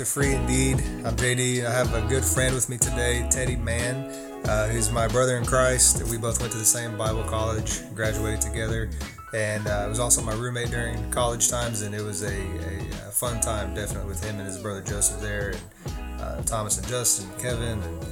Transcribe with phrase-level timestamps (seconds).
[0.00, 0.78] to Free Indeed.
[1.04, 1.66] I'm JD.
[1.66, 4.06] I have a good friend with me today, Teddy Mann,
[4.46, 6.02] uh, who's my brother in Christ.
[6.04, 8.88] We both went to the same Bible college, graduated together,
[9.34, 11.82] and uh, was also my roommate during college times.
[11.82, 15.20] And it was a, a, a fun time, definitely, with him and his brother Joseph
[15.20, 15.52] there,
[15.98, 18.06] and uh, Thomas and Justin, and Kevin, and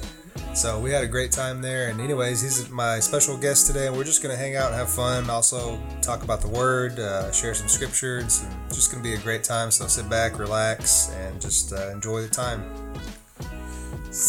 [0.53, 1.89] so we had a great time there.
[1.89, 4.89] And anyways, he's my special guest today, and we're just gonna hang out and have
[4.89, 5.29] fun.
[5.29, 9.43] Also talk about the Word, uh, share some scriptures, and just gonna be a great
[9.43, 9.71] time.
[9.71, 12.63] So sit back, relax, and just uh, enjoy the time.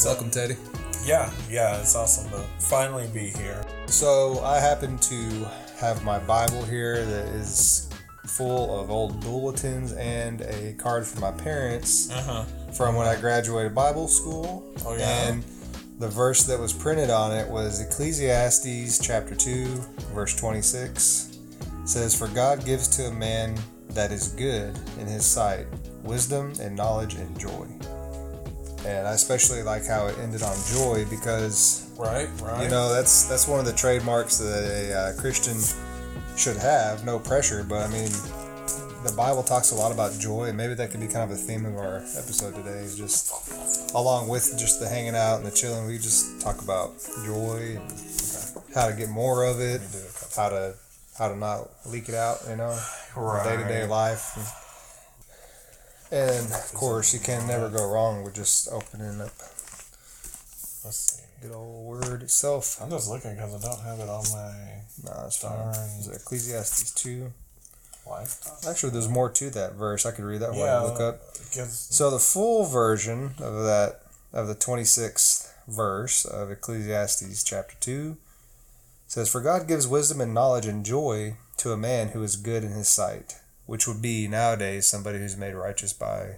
[0.04, 0.56] Welcome, Teddy.
[1.04, 3.64] Yeah, yeah, it's awesome to finally be here.
[3.86, 5.46] So I happen to
[5.80, 7.88] have my Bible here that is
[8.26, 12.44] full of old bulletins and a card from my parents Uh-huh.
[12.74, 14.62] from when I graduated Bible school.
[14.84, 15.28] Oh, yeah?
[15.28, 15.42] And
[16.00, 19.66] the verse that was printed on it was Ecclesiastes chapter 2,
[20.14, 21.38] verse 26.
[21.82, 23.54] It says, For God gives to a man
[23.90, 25.66] that is good in his sight
[26.02, 27.66] wisdom and knowledge and joy.
[28.86, 32.64] And I especially like how it ended on joy because Right, right.
[32.64, 35.58] you know that's that's one of the trademarks that a uh, Christian
[36.34, 37.04] should have.
[37.04, 38.08] No pressure, but I mean,
[39.04, 41.40] the Bible talks a lot about joy, and maybe that could be kind of a
[41.40, 42.80] theme of our episode today.
[42.80, 46.92] Is just along with just the hanging out and the chilling, we just talk about
[47.24, 47.92] joy and
[48.74, 49.80] how to get more of it,
[50.36, 50.74] how to
[51.18, 52.78] how to not leak it out, you know,
[53.44, 54.56] day to day life.
[56.12, 59.30] And of course, you can never go wrong with just opening up
[60.82, 61.22] Let's see.
[61.42, 62.80] good old word itself.
[62.80, 65.58] I'm just looking because I don't have it on my No, it's fine.
[65.58, 65.90] Darn.
[66.00, 67.30] Is it Ecclesiastes 2.
[68.10, 68.58] Laptop.
[68.68, 70.04] Actually, there's more to that verse.
[70.06, 71.20] I could read that one Yeah, and look up.
[71.34, 74.02] So the full version of that,
[74.32, 78.16] of the 26th verse of Ecclesiastes chapter 2
[79.06, 82.64] says, For God gives wisdom and knowledge and joy to a man who is good
[82.64, 83.34] in his sight,
[83.66, 86.36] which would be nowadays somebody who's made righteous by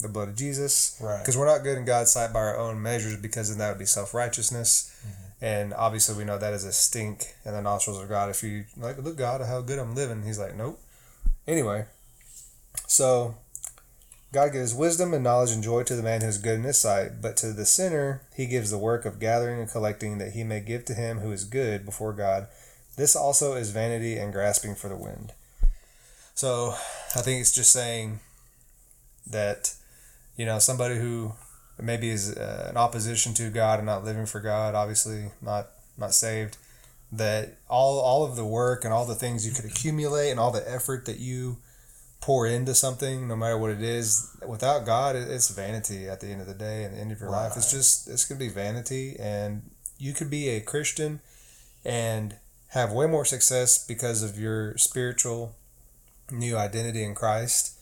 [0.00, 0.98] the blood of Jesus.
[1.00, 1.18] Right.
[1.18, 3.78] Because we're not good in God's sight by our own measures, because then that would
[3.78, 4.94] be self righteousness.
[5.00, 5.44] Mm-hmm.
[5.44, 8.28] And obviously, we know that is a stink in the nostrils of God.
[8.28, 10.78] If you like, look, God, how good I'm living, He's like, nope.
[11.50, 11.84] Anyway,
[12.86, 13.34] so
[14.32, 16.78] God gives wisdom and knowledge and joy to the man who is good in his
[16.78, 20.44] sight, but to the sinner he gives the work of gathering and collecting that he
[20.44, 22.46] may give to him who is good before God.
[22.96, 25.32] This also is vanity and grasping for the wind.
[26.36, 26.74] So
[27.16, 28.20] I think it's just saying
[29.26, 29.74] that,
[30.36, 31.32] you know, somebody who
[31.82, 36.14] maybe is uh, in opposition to God and not living for God, obviously not not
[36.14, 36.58] saved,
[37.12, 40.50] that all all of the work and all the things you could accumulate and all
[40.50, 41.58] the effort that you
[42.20, 46.40] pour into something, no matter what it is, without God, it's vanity at the end
[46.40, 47.54] of the day and the end of your life.
[47.56, 49.62] It's just it's gonna be vanity, and
[49.98, 51.20] you could be a Christian
[51.84, 52.36] and
[52.68, 55.56] have way more success because of your spiritual
[56.30, 57.76] new identity in Christ.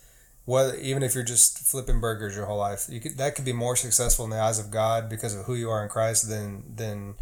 [0.45, 3.53] Whether even if you're just flipping burgers your whole life, you could that could be
[3.53, 6.63] more successful in the eyes of God because of who you are in Christ than
[6.75, 7.17] than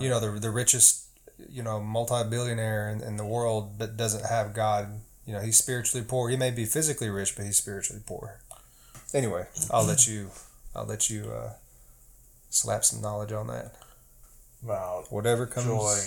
[0.00, 1.09] you know the the richest
[1.48, 5.00] you know multi-billionaire in, in the world that doesn't have God.
[5.26, 6.28] You know he's spiritually poor.
[6.28, 8.40] He may be physically rich, but he's spiritually poor.
[9.14, 10.30] Anyway, I'll let you
[10.74, 11.52] I'll let you uh,
[12.48, 13.74] slap some knowledge on that.
[14.62, 15.66] about Whatever comes.
[15.66, 15.98] joy.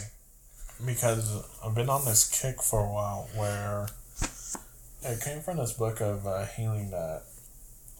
[0.86, 3.88] Because I've been on this kick for a while where
[5.04, 7.24] it came from this book of uh, healing that,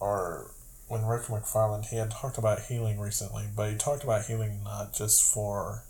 [0.00, 0.50] or
[0.88, 4.92] when Rick McFarland, he had talked about healing recently, but he talked about healing not
[4.92, 5.84] just for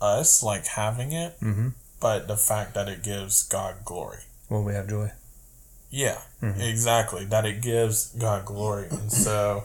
[0.00, 1.68] us, like having it, Mm-hmm.
[2.00, 4.18] but the fact that it gives God glory.
[4.48, 5.10] When we have joy.
[5.90, 6.60] Yeah, Mhm.
[6.60, 7.24] exactly.
[7.24, 8.88] That it gives God glory.
[8.90, 9.64] And so,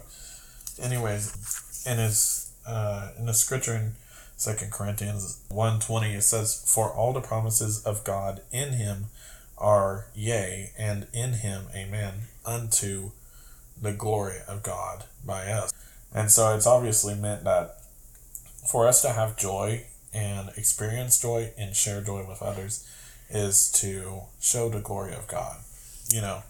[0.81, 3.95] anyways, in his uh, in the scripture in
[4.37, 9.07] Second Corinthians one twenty, it says, "For all the promises of God in Him
[9.57, 13.11] are yea, and in Him amen, unto
[13.81, 15.71] the glory of God by us."
[16.13, 17.77] And so, it's obviously meant that
[18.67, 22.87] for us to have joy and experience joy and share joy with others
[23.29, 25.58] is to show the glory of God
[26.11, 26.43] you know,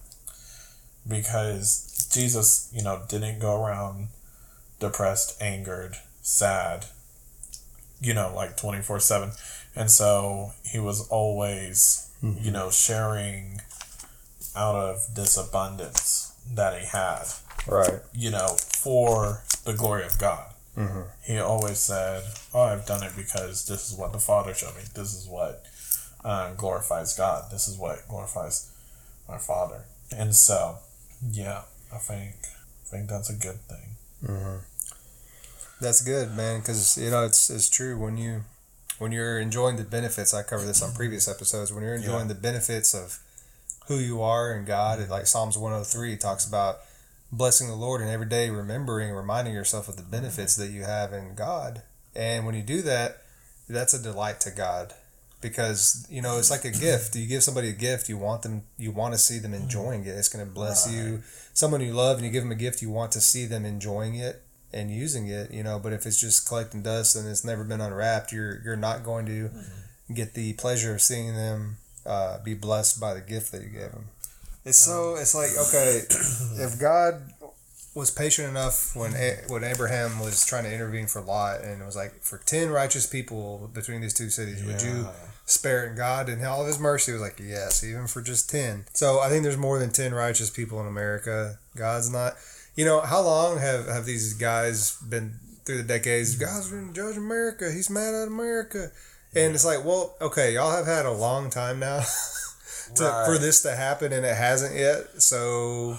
[1.08, 4.08] because Jesus, you know, didn't go around
[4.80, 6.86] depressed, angered, sad,
[8.02, 9.32] you know, like 24 7.
[9.76, 12.52] And so he was always, you mm-hmm.
[12.52, 13.62] know, sharing
[14.56, 17.24] out of this abundance that he had,
[17.68, 18.02] Right.
[18.14, 20.51] you know, for the glory of God.
[20.78, 21.02] Mm-hmm.
[21.24, 22.24] He always said,
[22.54, 24.84] Oh, I've done it because this is what the Father showed me.
[24.94, 25.66] This is what
[26.24, 27.52] uh, glorifies God.
[27.52, 28.72] This is what glorifies
[29.28, 29.84] my Father.
[30.16, 30.78] And so,
[31.32, 31.64] yeah,
[31.94, 33.96] I think I think that's a good thing.
[34.26, 34.58] Mm-hmm.
[35.82, 36.60] That's good, man.
[36.60, 38.44] Because you know it's it's true when you
[39.00, 40.34] when you're enjoying the benefits.
[40.34, 41.74] I covered this on previous episodes.
[41.74, 42.34] When you're enjoying Yeah.
[42.34, 43.20] the benefits of
[43.88, 46.80] who you are in God, and like Psalms 103 talks about
[47.32, 51.14] blessing the Lord and every day remembering, reminding yourself of the benefits that you have
[51.14, 51.82] in God.
[52.16, 53.18] And when you do that,
[53.70, 54.94] that's a delight to God
[55.42, 57.16] because you know it's like a gift.
[57.16, 60.10] You give somebody a gift, you want them, you want to see them enjoying it.
[60.10, 60.96] It's going to bless Right.
[60.96, 61.24] you.
[61.54, 64.16] Someone you love, and you give them a gift, you want to see them enjoying
[64.16, 64.42] it
[64.74, 65.52] and using it.
[65.52, 68.76] You know, but if it's just collecting dust and it's never been unwrapped, you're you're
[68.78, 69.50] not going to
[70.14, 73.92] get the pleasure of seeing them uh, be blessed by the gift that you gave
[73.92, 74.10] them.
[74.64, 76.02] It's so it's like okay,
[76.64, 77.34] if God
[77.94, 81.86] was patient enough when A- when Abraham was trying to intervene for Lot, and it
[81.86, 85.08] was like for ten righteous people between these two cities, would you
[85.46, 85.90] spare it?
[85.90, 88.86] And God, in all of His mercy, was like, yes, even for just ten.
[88.94, 91.58] So I think there's more than ten righteous people in America.
[91.76, 92.36] God's not.
[92.76, 95.34] You know how long have have these guys been
[95.66, 96.36] through the decades?
[96.36, 96.46] Mm-hmm.
[96.46, 97.72] God's going to judge America.
[97.72, 98.92] He's mad at America,
[99.36, 102.04] and it's like, well, okay, y'all have had a long time now.
[102.96, 105.98] To, For this to happen and it hasn't yet, so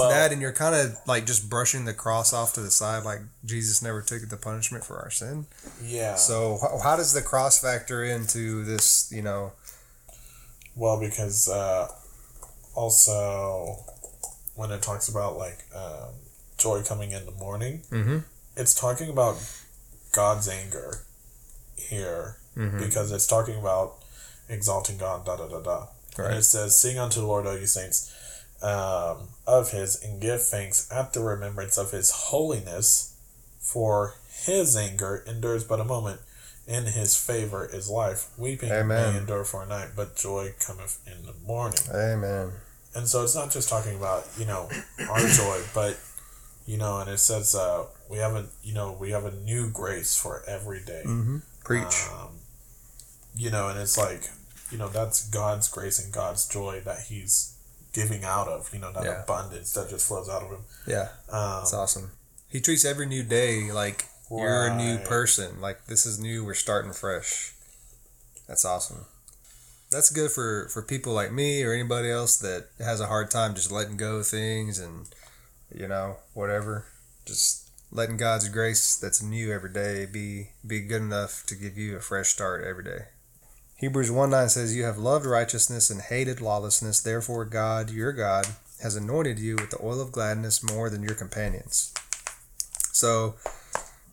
[0.00, 3.04] Well- that and you're kind of like just brushing the cross off to the side
[3.04, 5.46] like jesus never took the punishment for our sin
[5.84, 6.16] Yeah.
[6.16, 9.52] so how, how does the cross factor into this you know
[10.74, 11.88] Well, because uh,
[12.74, 13.76] also
[14.54, 16.10] when it talks about like um,
[16.58, 18.18] joy coming in the morning, mm-hmm.
[18.56, 19.36] it's talking about
[20.12, 21.00] God's anger
[21.76, 22.80] here Mm-hmm.
[22.80, 23.94] because it's talking about
[24.46, 25.24] exalting God.
[25.24, 25.86] Da da da da.
[26.18, 28.12] And it says, "Sing unto the Lord, O you saints,
[28.62, 33.14] um, of His, and give thanks at the remembrance of His holiness,
[33.60, 36.20] for His anger endures but a moment."
[36.64, 38.28] In his favor is life.
[38.38, 39.14] Weeping Amen.
[39.14, 41.80] may endure for a night, but joy cometh in the morning.
[41.92, 42.52] amen
[42.94, 44.68] And so it's not just talking about, you know,
[45.10, 45.98] our joy, but
[46.64, 49.70] you know, and it says uh we have a you know, we have a new
[49.70, 51.02] grace for every day.
[51.04, 51.38] mm-hmm.
[51.64, 52.38] preach Um,
[53.34, 54.30] you know, and it's like,
[54.72, 57.54] you know, that's God's grace and God's joy that he's
[57.92, 59.22] giving out of, you know, that Yeah.
[59.22, 60.64] abundance that just flows out of him.
[60.86, 61.08] yeah.
[61.28, 62.12] Um, that's awesome.
[62.48, 65.60] He treats every new day like you're a new person.
[65.60, 66.44] Like this is new.
[66.44, 67.52] We're starting fresh.
[68.48, 69.04] That's awesome.
[69.90, 73.54] That's good for for people like me or anybody else that has a hard time
[73.54, 75.06] just letting go of things and
[75.70, 76.86] you know whatever.
[77.26, 81.94] Just letting god's grace that's new every day be be good enough to give you
[81.94, 83.00] a fresh start every day
[83.82, 88.46] hebrews 1 9 says you have loved righteousness and hated lawlessness therefore god your god
[88.82, 91.92] has anointed you with the oil of gladness more than your companions
[92.92, 93.34] so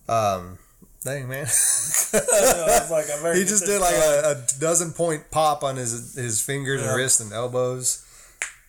[0.09, 0.57] um
[1.05, 5.63] dang man it's like a very he just did like a, a dozen point pop
[5.63, 6.87] on his his fingers Yeah.
[6.89, 8.03] and wrists and elbows.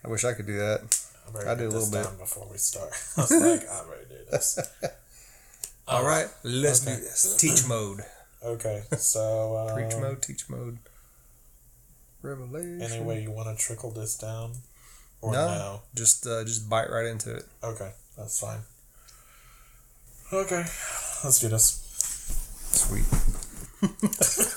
[0.05, 0.81] I wish I could do that.
[1.46, 2.19] I did a little bit.
[2.19, 2.91] before we start.
[3.17, 4.58] I was like, I'm ready to do this.
[5.88, 6.96] All right, let's Okay.
[6.96, 7.37] do this.
[7.37, 8.00] Teach mode,
[8.44, 10.79] Okay, so um, preach mode, teach mode.
[12.22, 12.82] Revelation.
[12.82, 14.52] Any way you want to trickle this down,
[15.22, 15.46] or No.
[15.49, 15.81] no?
[15.94, 17.44] just uh, just bite right into it.
[17.64, 18.61] Okay, that's fine.
[20.32, 20.64] Okay,
[21.25, 21.81] let's do this.
[22.72, 23.05] Sweet.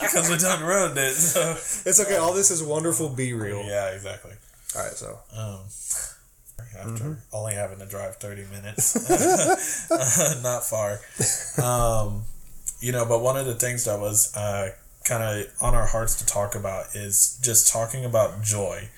[0.00, 1.12] Because we done ruined it.
[1.14, 1.52] So.
[1.88, 2.16] It's okay.
[2.16, 3.08] All this is wonderful.
[3.10, 3.62] Be real.
[3.62, 4.32] Yeah, exactly.
[4.74, 5.60] All right, so Um,
[6.76, 7.12] after Mm-hmm.
[7.32, 8.96] only having to drive thirty minutes,
[10.42, 10.98] not far.
[11.62, 12.24] Um,
[12.80, 14.70] you know, but one of the things that was uh,
[15.10, 18.88] kind of on our hearts to talk about is just talking about joy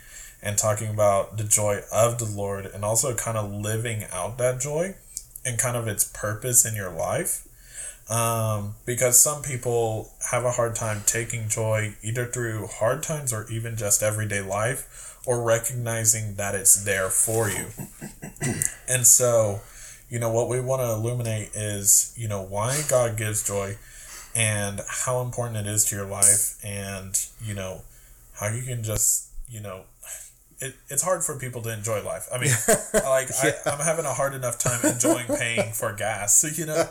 [0.42, 4.60] and talking about the joy of the Lord and also kind of living out that
[4.60, 4.94] joy
[5.42, 7.48] and kind of its purpose in your life.
[8.10, 13.46] Um, because some people have a hard time taking joy either through hard times or
[13.50, 17.68] even just everyday life or recognizing that it's there for you.
[18.86, 19.60] and so,
[20.10, 23.78] you know, what we want to illuminate is, you know, why God gives joy
[24.34, 27.82] and how important it is to your life and, you know,
[28.34, 29.82] how you can just, you know,
[30.60, 32.28] it, it's hard for people to enjoy life.
[32.32, 32.50] I mean,
[32.94, 36.38] like I, I'm having a hard enough time enjoying paying for gas.
[36.38, 36.84] So, you know,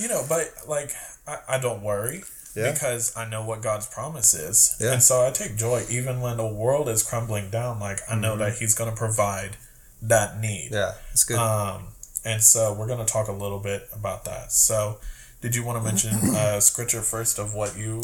[0.00, 0.92] you know, but like
[1.26, 2.22] I, I don't worry
[2.56, 2.72] Yeah.
[2.72, 4.76] because I know what God's promise is.
[4.80, 4.94] Yeah.
[4.94, 8.36] And so I take joy even when the world is crumbling down, like I know
[8.38, 9.56] that He's gonna provide
[10.02, 10.70] that need.
[10.72, 11.38] yeah, it's good.
[11.38, 11.88] Um
[12.24, 14.52] and so we're gonna talk a little bit about that.
[14.52, 14.98] So
[15.40, 18.02] did you want to mention uh, scripture first of what you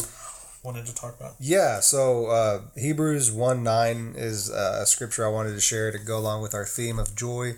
[0.62, 1.35] wanted to talk about?
[1.38, 5.99] Yeah, so uh, Hebrews 1 9 is uh, a scripture I wanted to share to
[5.99, 7.57] go along with our theme of joy.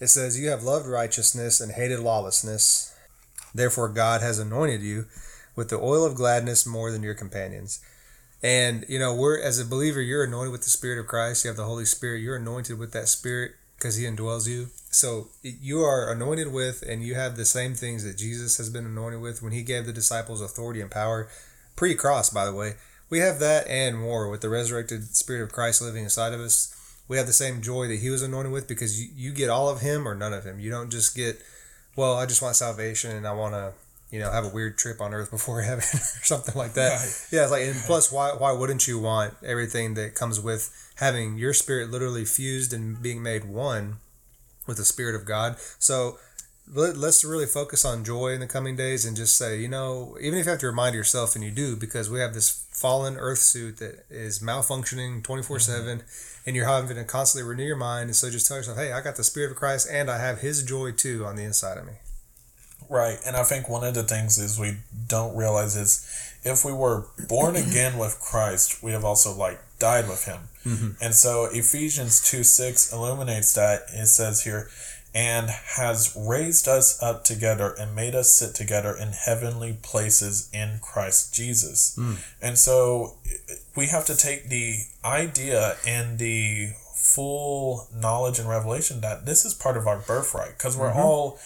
[0.00, 2.94] It says, You have loved righteousness and hated lawlessness.
[3.54, 5.06] Therefore, God has anointed you
[5.56, 7.80] with the oil of gladness more than your companions.
[8.42, 11.44] And, you know, we're, as a believer, you're anointed with the Spirit of Christ.
[11.44, 12.22] You have the Holy Spirit.
[12.22, 14.68] You're anointed with that Spirit because He indwells you.
[14.90, 18.86] So you are anointed with, and you have the same things that Jesus has been
[18.86, 21.28] anointed with when He gave the disciples authority and power
[21.76, 22.74] pre-cross by the way
[23.08, 26.76] we have that and more with the resurrected spirit of christ living inside of us
[27.10, 29.68] we have the same joy that he was anointed with because you, you get all
[29.68, 30.60] of him or none of him.
[30.60, 31.42] You don't just get,
[31.96, 33.72] well, I just want salvation and I want to,
[34.12, 37.00] you know, have a weird trip on earth before heaven or something like that.
[37.00, 37.26] Right.
[37.32, 41.36] Yeah, it's like, and plus, why, why wouldn't you want everything that comes with having
[41.36, 43.96] your spirit literally fused and being made one
[44.66, 45.56] with the spirit of God?
[45.78, 46.18] So,
[46.72, 50.16] let, us really focus on joy in the coming days and just say, you know,
[50.20, 53.16] even if you have to remind yourself, and you do, because we have this fallen
[53.16, 56.06] earth suit that is malfunctioning 24 7, mm-hmm.
[56.46, 58.04] and you're having to constantly renew your mind.
[58.04, 60.40] And so just tell yourself, hey, I got the Spirit of Christ and I have
[60.40, 61.94] His joy too on the inside of me.
[62.88, 63.18] Right.
[63.24, 66.06] And I think one of the things is we don't realize is
[66.42, 70.42] if we were born again with Christ, we have also like died with Him.
[70.64, 71.02] Mm-hmm.
[71.02, 73.84] And so Ephesians 2 6 illuminates that.
[73.92, 74.68] It says here,
[75.14, 80.78] and has raised us up together and made us sit together in heavenly places in
[80.80, 81.96] Christ Jesus.
[81.98, 82.18] Mm.
[82.40, 83.14] And so
[83.76, 89.52] we have to take the idea and the full knowledge and revelation that this is
[89.52, 91.00] part of our birthright because we're mm-hmm.
[91.00, 91.38] all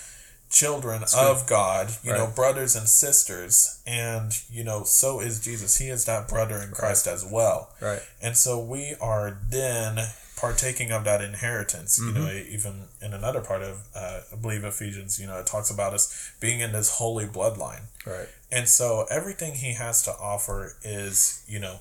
[0.54, 1.46] children of.
[1.46, 2.18] God, you right.
[2.18, 5.78] know, brothers and sisters, and you know, so is Jesus.
[5.78, 7.12] He is that brother in Christ right.
[7.12, 7.70] as well.
[7.80, 8.00] Right.
[8.22, 9.98] And so we are then
[10.36, 11.98] partaking of that inheritance.
[11.98, 12.24] You mm-hmm.
[12.24, 15.92] know, even in another part of, uh, I believe Ephesians, you know, it talks about
[15.92, 17.82] us being in this holy bloodline.
[18.06, 18.28] Right.
[18.50, 21.80] And so everything he has to offer is, you know,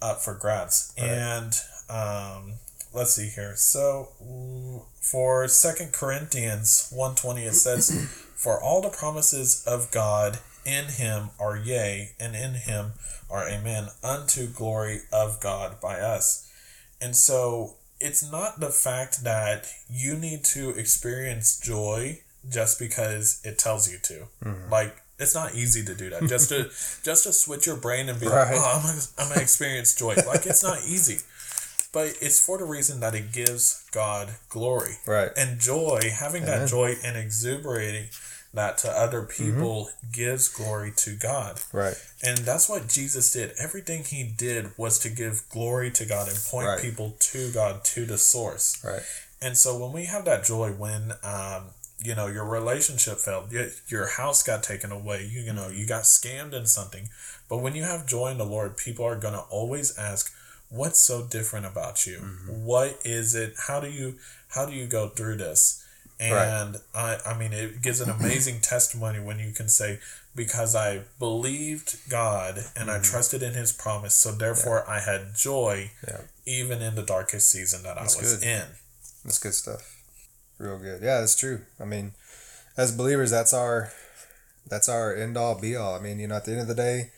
[0.00, 0.94] up for grabs.
[0.98, 1.08] Right.
[1.08, 1.52] And
[1.90, 2.54] um,
[2.94, 3.54] let's see here.
[3.56, 4.08] So
[5.00, 7.90] for Second Corinthians one twenty, it says,
[8.36, 12.92] "For all the promises of God in Him are yea, and in Him
[13.30, 16.50] are amen, unto glory of God by us."
[17.00, 22.20] And so it's not the fact that you need to experience joy
[22.50, 24.26] just because it tells you to.
[24.44, 24.70] Mm-hmm.
[24.70, 26.24] Like it's not easy to do that.
[26.24, 26.64] Just to
[27.04, 28.52] just to switch your brain and be right.
[28.52, 30.14] like, oh, I'm gonna, I'm gonna experience joy.
[30.26, 31.24] Like it's not easy,
[31.92, 34.96] but it's for the reason that it gives God glory.
[35.06, 35.30] Right.
[35.36, 36.60] And joy, having Amen.
[36.60, 38.08] that joy and exuberating
[38.52, 39.44] that to other mm-hmm.
[39.44, 40.06] people mm-hmm.
[40.12, 41.60] gives glory to God.
[41.72, 41.94] Right.
[42.22, 43.52] And that's what Jesus did.
[43.58, 46.80] Everything he did was to give glory to God and point right.
[46.80, 48.82] people to God, to the source.
[48.84, 49.02] Right.
[49.42, 51.64] And so when we have that joy, when um,
[52.02, 53.52] you know your relationship failed,
[53.88, 57.08] your house got taken away, you, you know you got scammed in something,
[57.48, 60.33] but when you have joy in the Lord, people are gonna always ask,
[60.74, 62.18] "What's so different about you?
[62.18, 62.64] Mm-hmm.
[62.64, 63.54] What is it?
[63.66, 64.16] How do you
[64.48, 65.80] how do you go through this?"
[66.20, 67.18] And right.
[67.26, 69.98] I, I mean, it gives an amazing testimony when you can say,
[70.34, 72.90] because I believed God and mm-hmm.
[72.90, 74.94] I trusted in His promise, so therefore yeah.
[74.94, 76.22] I had joy, yeah.
[76.46, 78.48] even in the darkest season that that's I was good.
[78.48, 78.64] in.
[79.24, 80.02] That's good stuff.
[80.58, 81.02] Real good.
[81.02, 81.62] Yeah, that's true.
[81.80, 82.12] I mean,
[82.76, 83.92] as believers, that's our
[84.68, 85.94] that's our end all be all.
[85.94, 87.10] I mean, you know, at the end of the day,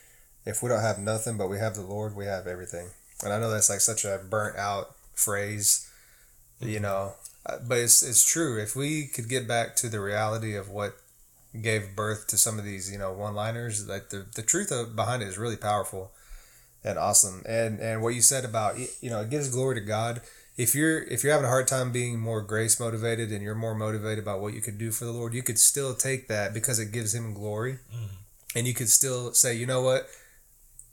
[0.45, 2.89] if we don't have nothing but we have the Lord, we have everything.
[3.25, 5.91] And I know that's like such a burnt out phrase,
[6.61, 6.73] mm-hmm.
[6.73, 7.15] you know,
[7.47, 8.61] uh, but it's it's true.
[8.61, 10.97] If we could get back to the reality of what
[11.63, 15.23] gave birth to some of these, you know, one-liners, like the the truth of, behind
[15.23, 16.13] it is really powerful
[16.85, 17.43] and awesome.
[17.47, 20.21] And and what you said about you know, it gives glory to God.
[20.57, 23.75] If you're if you're having a hard time being more grace motivated and you're more
[23.75, 26.79] motivated about what you could do for the Lord, you could still take that because
[26.79, 28.09] it gives Him glory, mm.
[28.55, 30.09] and you could still say, you know what,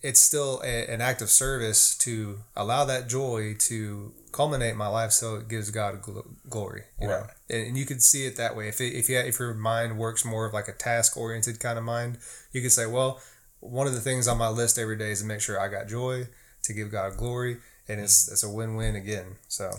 [0.03, 5.11] it's still a, an act of service to allow that joy to culminate my life
[5.11, 6.83] so it gives God gl- glory.
[7.01, 7.21] You right.
[7.21, 8.67] know, and, and, you could see it that way.
[8.67, 11.77] If it, if you if your mind works more of like a task oriented kind
[11.77, 12.17] of mind,
[12.51, 13.21] you could say, well,
[13.61, 15.87] one of the things on my list every day is to make sure I got
[15.87, 16.27] joy
[16.63, 17.57] to give God glory,
[17.87, 18.33] and it's mm-hmm.
[18.33, 19.37] it's a win win again.
[19.47, 19.71] So,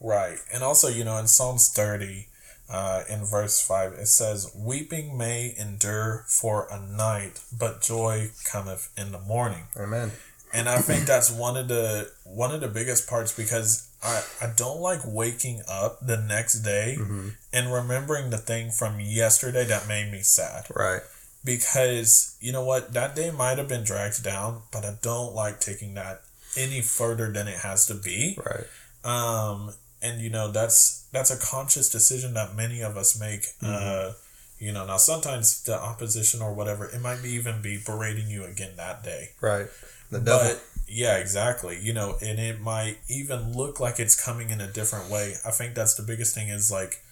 [0.00, 2.28] right, and also you know in Psalms thirty.
[2.70, 8.92] Uh, in verse 5, it says, Weeping may endure for a night, but joy cometh
[8.96, 9.64] in the morning.
[9.76, 10.12] Amen
[10.52, 14.52] and I think that's one of the one of the biggest parts because I, I
[14.56, 17.28] don't like waking up the next day mm-hmm.
[17.52, 20.66] and remembering the thing from yesterday that made me sad.
[20.74, 21.02] Right.
[21.44, 25.60] Because you know what, that day might have been dragged down, but I don't like
[25.60, 26.22] taking that
[26.56, 28.38] any further than it has to be.
[28.38, 28.66] Right.
[29.04, 29.72] Um,
[30.02, 33.42] and you know that's that's a conscious decision that many of us make.
[33.60, 33.66] Mm-hmm.
[33.66, 34.12] Uh,
[34.58, 38.44] you know, now sometimes the opposition or whatever, it might be even be berating you
[38.44, 39.30] again that day.
[39.40, 39.66] Right.
[40.10, 40.48] The devil.
[40.48, 41.78] But, yeah, exactly.
[41.80, 45.34] You know, and it might even look like it's coming in a different way.
[45.46, 47.02] I think that's the biggest thing is like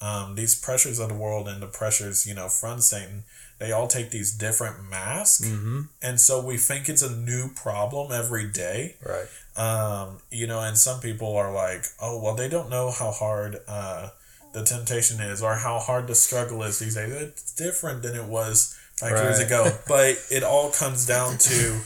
[0.00, 3.22] um, these pressures of the world and the pressures, you know, from Satan,
[3.58, 5.48] they all take these different masks.
[5.48, 5.82] Mm-hmm.
[6.02, 8.96] And so we think it's a new problem every day.
[9.04, 9.26] Right.
[9.58, 13.58] Um, you know, and some people are like, oh, well, they don't know how hard
[13.66, 14.10] uh,
[14.52, 17.12] the temptation is or how hard the struggle is these days.
[17.12, 19.24] It's different than it was like right.
[19.24, 19.70] years ago.
[19.88, 21.80] but it all comes down to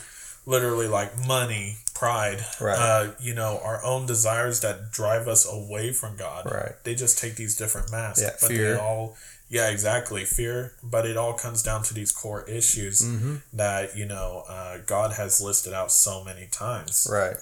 [0.44, 2.78] literally like money, pride, Right.
[2.78, 6.44] uh, you know, our own desires that drive us away from God.
[6.50, 6.72] Right.
[6.84, 8.20] They just take these different masks.
[8.22, 8.74] Yeah, but fear.
[8.74, 9.16] they all
[9.48, 10.24] yeah, exactly.
[10.24, 13.36] Fear, but it all comes down to these core issues Mm-hmm.
[13.52, 17.06] that, you know, uh, God has listed out so many times.
[17.10, 17.36] Right.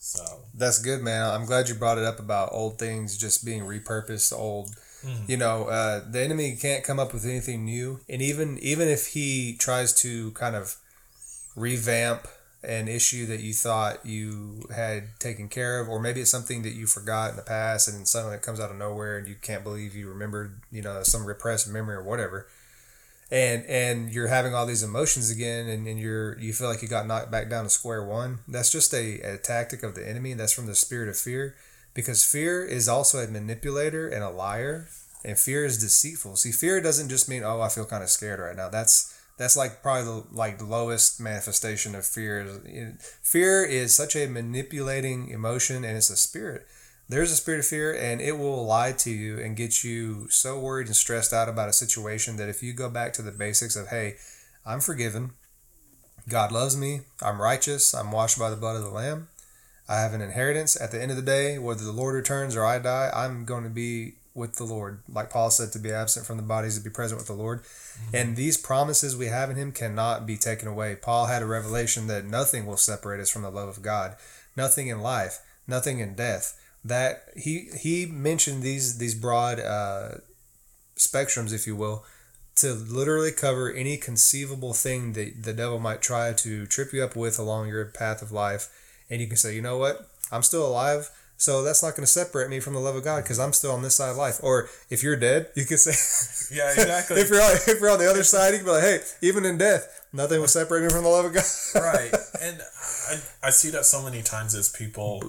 [0.00, 1.30] So That's good, man.
[1.30, 4.70] I'm glad you brought it up about old things just being repurposed, old.
[5.26, 9.08] You know, uh, the enemy can't come up with anything new, and even even if
[9.08, 10.76] he tries to kind of
[11.56, 12.26] revamp
[12.62, 16.74] an issue that you thought you had taken care of, or maybe it's something that
[16.74, 19.64] you forgot in the past, and suddenly it comes out of nowhere, and you can't
[19.64, 22.46] believe you remembered, you know, some repressed memory or whatever.
[23.32, 26.88] And and you're having all these emotions again, and, and you're you feel like you
[26.88, 28.40] got knocked back down to square one.
[28.48, 30.34] That's just a, a tactic of the enemy.
[30.34, 31.54] That's from the spirit of fear,
[31.94, 34.88] because fear is also a manipulator and a liar,
[35.24, 36.36] and fear is deceitful.
[36.36, 38.68] See, fear doesn't just mean oh I feel kind of scared right now.
[38.68, 42.96] That's that's like probably the like the lowest manifestation of fear.
[43.22, 46.66] Fear is such a manipulating emotion, and it's a spirit.
[47.10, 50.60] There's a spirit of fear, and it will lie to you and get you so
[50.60, 53.74] worried and stressed out about a situation that if you go back to the basics
[53.74, 54.14] of hey,
[54.64, 55.32] I'm forgiven,
[56.28, 59.26] God loves me, I'm righteous, I'm washed by the blood of the Lamb.
[59.88, 60.80] I have an inheritance.
[60.80, 63.64] At the end of the day, whether the Lord returns or I die, I'm going
[63.64, 65.00] to be with the Lord.
[65.12, 67.64] Like Paul said, to be absent from the bodies, to be present with the Lord.
[67.64, 68.16] Mm-hmm.
[68.16, 70.94] And these promises we have in Him cannot be taken away.
[70.94, 74.14] Paul had a revelation that nothing will separate us from the love of God.
[74.56, 76.56] Nothing in life, nothing in death.
[76.84, 80.18] That he he mentioned these these broad uh,
[80.96, 82.04] spectrums, if you will,
[82.56, 87.16] to literally cover any conceivable thing that the devil might try to trip you up
[87.16, 88.68] with along your path of life.
[89.08, 90.08] And you can say, you know what?
[90.30, 91.10] I'm still alive.
[91.36, 93.70] So that's not going to separate me from the love of God because I'm still
[93.72, 94.40] on this side of life.
[94.42, 95.92] Or if you're dead, you can say,
[96.54, 97.16] Yeah, exactly.
[97.20, 99.46] if you're on, if you're on the other side, you can be like, hey, even
[99.46, 101.44] in death, nothing will separate me from the love of God.
[101.76, 102.60] right and
[103.08, 105.22] I, I see that so many times as people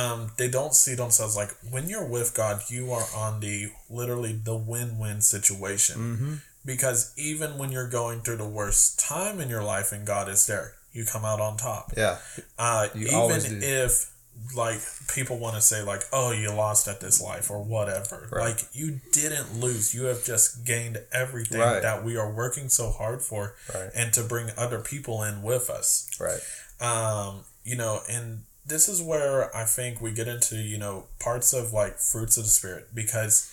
[0.00, 3.56] um, they don't see themselves like when you're with god you are on the
[3.88, 6.34] literally the win-win situation Mm-hmm.
[6.64, 10.46] because even when you're going through the worst time in your life and god is
[10.46, 12.16] there you come out on top Yeah,
[12.58, 14.12] uh, even if
[14.54, 14.80] like
[15.14, 18.48] people want to say like oh you lost at this life or whatever Right.
[18.50, 21.80] like you didn't lose you have just gained everything Right.
[21.80, 23.90] that we are working so hard for Right.
[23.94, 25.88] and to bring other people in with us
[26.20, 26.40] right.
[26.86, 31.52] um you know and this is where i think we get into you know parts
[31.52, 33.52] of like fruits of the spirit because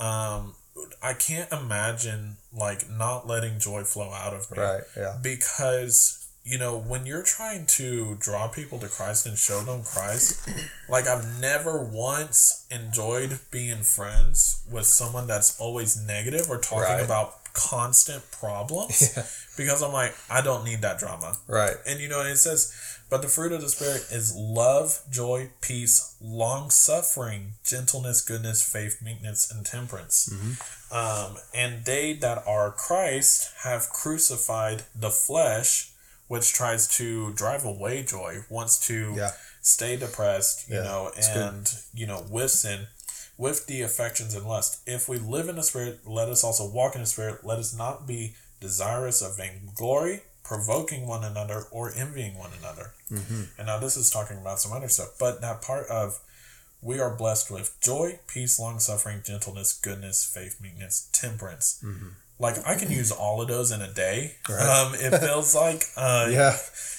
[0.00, 0.54] um
[1.02, 4.82] i can't imagine like not letting joy flow out of me Right.
[4.96, 5.16] Yeah.
[5.22, 10.48] because you know when you're trying to draw people to christ and show them christ
[10.88, 17.04] like i've never once enjoyed being friends with someone that's always negative or talking Right.
[17.04, 19.24] about constant problems Yeah.
[19.56, 21.74] because i'm like i don't need that drama Right.
[21.86, 22.72] and you know, it says,
[23.08, 29.00] but the fruit of the Spirit is love, joy, peace, long suffering, gentleness, goodness, faith,
[29.02, 30.28] meekness, and temperance.
[30.90, 35.90] Um, and they that are Christ have crucified the flesh,
[36.28, 39.32] which tries to drive away joy, wants to Yeah.
[39.62, 42.88] stay depressed, you Yeah, know, and, you know, with sin.
[43.38, 44.78] With the affections and lust.
[44.86, 47.44] If we live in the Spirit, let us also walk in the Spirit.
[47.44, 52.92] Let us not be desirous of vainglory, provoking one another, or envying one another.
[53.10, 53.42] Mm-hmm.
[53.58, 55.16] And now this is talking about some other stuff.
[55.18, 56.20] But that part of
[56.82, 61.82] we are blessed with joy, peace, long suffering, gentleness, goodness, faith, meekness, temperance.
[62.38, 64.36] Like I can use all of those in a day.
[64.44, 64.52] Mm-hmm.
[64.52, 64.68] Right.
[64.68, 66.56] Um, it feels like uh, Yeah.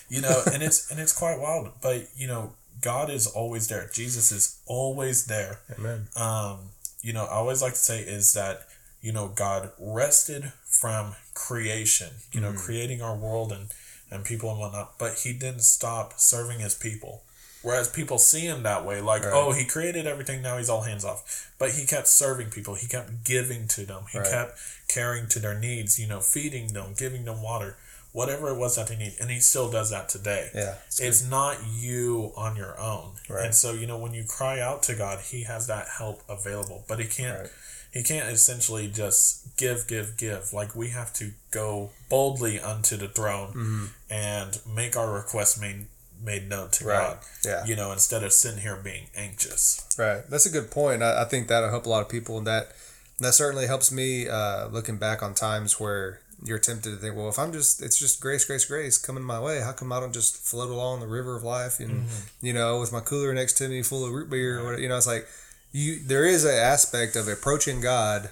[0.09, 1.69] you know, and it's and it's quite wild.
[1.81, 3.89] But you know, God is always there.
[3.93, 5.59] Jesus is always there.
[5.77, 6.07] Amen.
[6.15, 8.67] Um, you know, I always like to say is that
[9.01, 12.09] you know God rested from creation.
[12.31, 12.57] You know, mm.
[12.57, 13.67] creating our world and
[14.09, 17.23] and people and whatnot, but He didn't stop serving His people.
[17.61, 19.33] Whereas people see him that way, like, Right.
[19.33, 21.51] oh, he created everything, now he's all hands off.
[21.57, 22.75] But he kept serving people.
[22.75, 24.05] He kept giving to them.
[24.11, 24.29] He Right.
[24.29, 27.75] kept caring to their needs, you know, feeding them, giving them water,
[28.13, 29.15] whatever it was that they need.
[29.19, 30.49] And he still does that today.
[30.53, 30.75] Yeah.
[30.87, 33.13] It's It's not you on your own.
[33.27, 33.45] Right.
[33.45, 36.85] And so, you know, when you cry out to God, he has that help available.
[36.87, 37.51] But he can't Right.
[37.97, 40.53] He can't essentially just give, give, give.
[40.53, 43.85] Like we have to go boldly unto the throne Mm-hmm.
[44.09, 45.87] and make our requests made
[46.23, 46.99] made known to Right.
[47.09, 47.17] God.
[47.45, 47.65] Yeah.
[47.65, 49.85] You know, instead of sitting here being anxious.
[49.99, 50.21] Right.
[50.29, 51.03] That's a good point.
[51.03, 52.71] I, I think that'll help a lot of people, and that
[53.19, 57.29] that certainly helps me uh, looking back on times where you're tempted to think, well,
[57.29, 59.59] if I'm just, it's just grace, grace, grace coming my way.
[59.59, 62.05] How come I don't just float along the river of life and
[62.41, 64.77] you know, with my cooler next to me full of root beer or?
[64.77, 65.27] You know, it's like
[65.71, 65.99] you.
[66.03, 68.29] There is an aspect of approaching God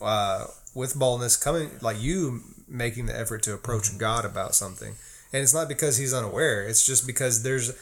[0.00, 4.94] uh, with boldness, coming like you making the effort to approach God about something,
[5.32, 6.64] and it's not because He's unaware.
[6.66, 7.72] It's just because there's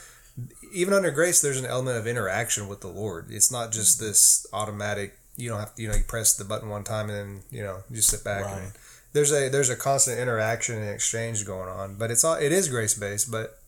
[0.72, 3.26] even under grace, there's an element of interaction with the Lord.
[3.30, 4.08] It's not just Mm-hmm.
[4.08, 5.16] this automatic.
[5.36, 7.62] You don't have to, you know, you press the button one time and then you
[7.62, 8.44] know you just sit back.
[8.44, 8.58] Right.
[8.62, 8.72] And
[9.12, 12.68] there's a there's a constant interaction and exchange going on, but it's all it is
[12.68, 13.58] grace based, but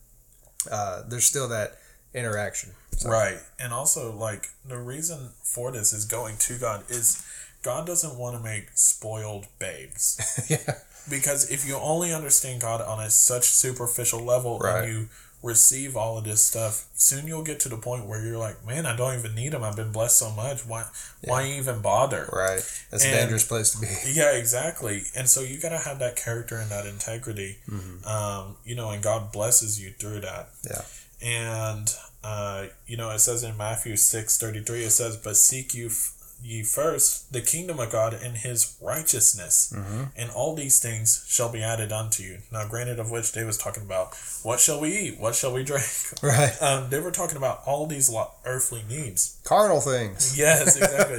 [0.71, 1.77] uh, there's still that
[2.13, 2.71] interaction.
[2.97, 3.39] So- Right.
[3.59, 7.21] And also, like, the reason for this is going to God is
[7.63, 10.17] God doesn't want to make spoiled babes.
[10.49, 10.75] yeah.
[11.09, 14.83] because if you only understand God on a such superficial level Right.
[14.83, 15.09] and you
[15.41, 18.85] receive all of this stuff, soon you'll get to the point where you're like, man,
[18.85, 19.63] I don't even need him.
[19.63, 20.65] I've been blessed so much.
[20.65, 20.83] Why,
[21.23, 22.29] why even bother?
[22.31, 22.61] Right.
[22.91, 23.87] That's a dangerous place to be.
[24.13, 25.03] Yeah, exactly.
[25.15, 28.05] And so you got to have that character and that integrity, Mm-hmm.
[28.07, 30.49] um, you know, and God blesses you through that.
[30.69, 30.81] Yeah.
[31.21, 31.89] And,
[32.23, 35.87] uh, you know, it says in Matthew six thirty three, it says, But seek you
[35.87, 40.03] f- ye first the kingdom of God and his righteousness, Mm-hmm.
[40.17, 42.37] and all these things shall be added unto you.
[42.51, 45.19] Now, granted, of which Dave was talking about, what shall we eat?
[45.19, 45.85] What shall we drink?
[46.23, 46.55] Right.
[46.61, 49.39] Um, they were talking about all these lo- earthly needs.
[49.43, 50.37] Carnal things.
[50.37, 51.17] Yes, exactly.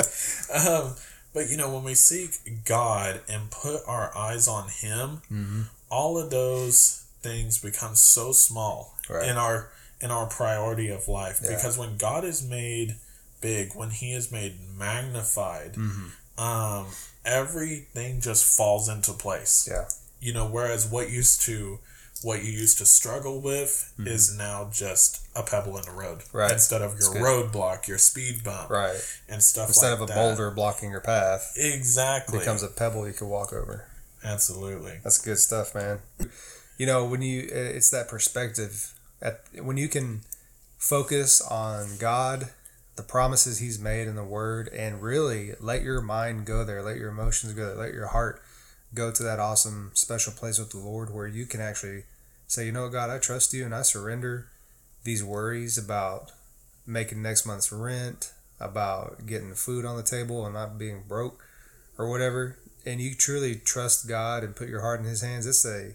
[0.70, 0.94] um,
[1.32, 5.62] but you know, when we seek God and put our eyes on Him, Mm-hmm.
[5.90, 9.28] all of those things become so small Right.
[9.28, 11.40] in our in our priority of life.
[11.42, 11.50] Yeah.
[11.56, 12.96] Because when God is made
[13.40, 16.40] big, when He is made magnified, Mm-hmm.
[16.42, 16.86] um,
[17.24, 19.68] everything just falls into place.
[19.70, 19.84] Yeah.
[20.20, 21.78] You know, whereas what used to
[22.22, 26.36] what you used to struggle with is now just a pebble in the road Mm-hmm.
[26.36, 26.52] Right.
[26.52, 29.00] instead of your roadblock, your speed bump, Right.
[29.26, 29.68] and stuff like that.
[29.68, 30.14] Instead like of a that.
[30.16, 32.36] boulder blocking your path, Exactly.
[32.36, 33.86] it becomes a pebble you can walk over.
[34.22, 35.00] Absolutely.
[35.02, 36.00] That's good stuff, man.
[36.76, 40.22] You know, when you it's that perspective at when you can
[40.78, 42.50] focus on God,
[42.96, 46.96] the promises he's made in the word and really let your mind go there, let
[46.96, 48.42] your emotions go there, let your heart
[48.94, 52.04] go to that awesome special place with the Lord where you can actually
[52.46, 54.48] say, "You know, God, I trust you and I surrender
[55.04, 56.33] these worries about
[56.87, 61.42] making next month's rent, about getting food on the table and not being broke
[61.96, 62.56] or whatever."
[62.87, 65.94] and you truly trust God and put your heart in His hands, it's a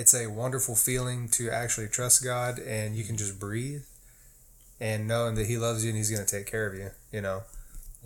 [0.00, 3.82] it's a wonderful feeling to actually trust God and you can just breathe
[4.80, 6.90] and knowing that He loves you and He's going to take care of you.
[7.12, 7.42] You know,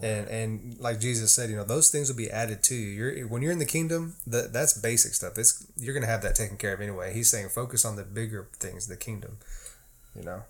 [0.03, 2.89] and and like Jesus said, you know, those things will be added to you.
[2.89, 5.39] You're when you're in the kingdom, that that's basic stuff.
[5.39, 7.15] It's you're going to have that taken care of anyway.
[7.15, 9.39] He's saying focus on the bigger things, the kingdom.
[10.17, 10.43] You know,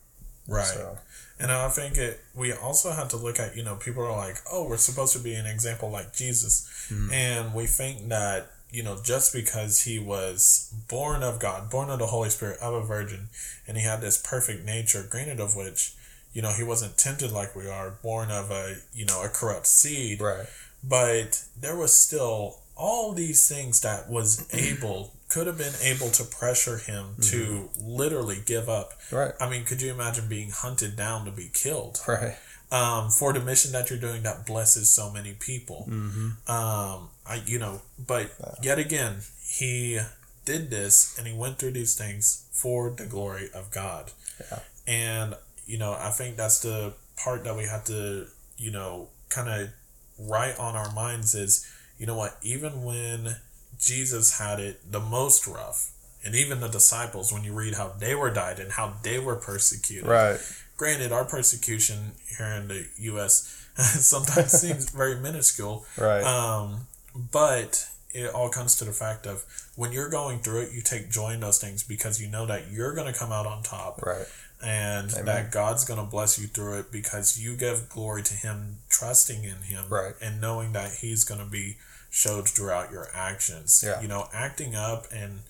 [0.46, 0.66] Right.
[0.66, 0.98] So
[1.38, 4.37] And I think it we also have to look at, you know, people are like,
[4.50, 6.88] oh, we're supposed to be an example like Jesus.
[6.90, 7.12] Mm-hmm.
[7.12, 12.00] And we think that, you know, just because he was born of God, born of
[12.00, 13.28] the Holy Spirit, of a virgin,
[13.68, 15.94] and he had this perfect nature, granted of which,
[16.32, 19.68] you know, he wasn't tempted like we are, born of a, you know, a corrupt
[19.68, 20.20] seed.
[20.20, 20.46] right,
[20.82, 26.24] But there was still all these things that was able could have been able to
[26.24, 31.24] pressure him to literally give up right, I mean, could you imagine being hunted down
[31.26, 32.37] to be killed right,
[32.72, 35.87] um, for the mission that you're doing that blesses so many people?
[35.88, 36.50] mm-hmm.
[36.50, 38.32] Um, I, you know, but
[38.62, 40.00] yet again, he
[40.44, 44.12] did this and he went through these things for the glory of God.
[44.40, 44.58] Yeah.
[44.87, 45.34] And
[45.66, 48.26] you know, I think that's the part that we have to,
[48.58, 49.70] you know, kind of
[50.18, 51.66] write on our minds is,
[51.98, 53.37] you know what, even when
[53.78, 55.90] Jesus had it the most rough,
[56.24, 59.37] and even the disciples, when you read how they were died and how they were
[59.37, 60.06] persecuted.
[60.06, 60.40] right,
[60.76, 63.68] Granted, our persecution here in the U.S.
[63.76, 69.44] sometimes seems very minuscule, right, um, but it all comes to the fact of
[69.77, 72.70] when you're going through it, you take joy in those things because you know that
[72.70, 74.27] you're going to come out on top right,
[74.64, 75.24] and Amen.
[75.27, 79.42] that God's going to bless you through it because you give glory to Him, trusting
[79.44, 80.14] in Him, Right.
[80.22, 81.77] and knowing that He's going to be
[82.11, 83.83] showed throughout your actions.
[83.85, 84.00] Yeah.
[84.00, 85.40] You know, acting up and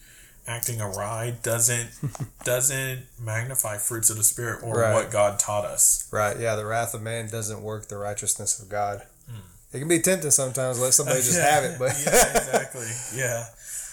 [0.46, 1.90] acting awry doesn't
[2.44, 4.94] doesn't magnify fruits of the spirit or Right.
[4.94, 6.08] what God taught us.
[6.10, 6.38] right.
[6.38, 9.02] Yeah, the wrath of man doesn't work the righteousness of God.
[9.74, 10.80] It can be tempting sometimes.
[10.80, 12.86] Let somebody just have it, but yeah, exactly.
[13.14, 13.44] Yeah.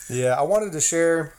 [0.09, 1.33] Yeah, I wanted to share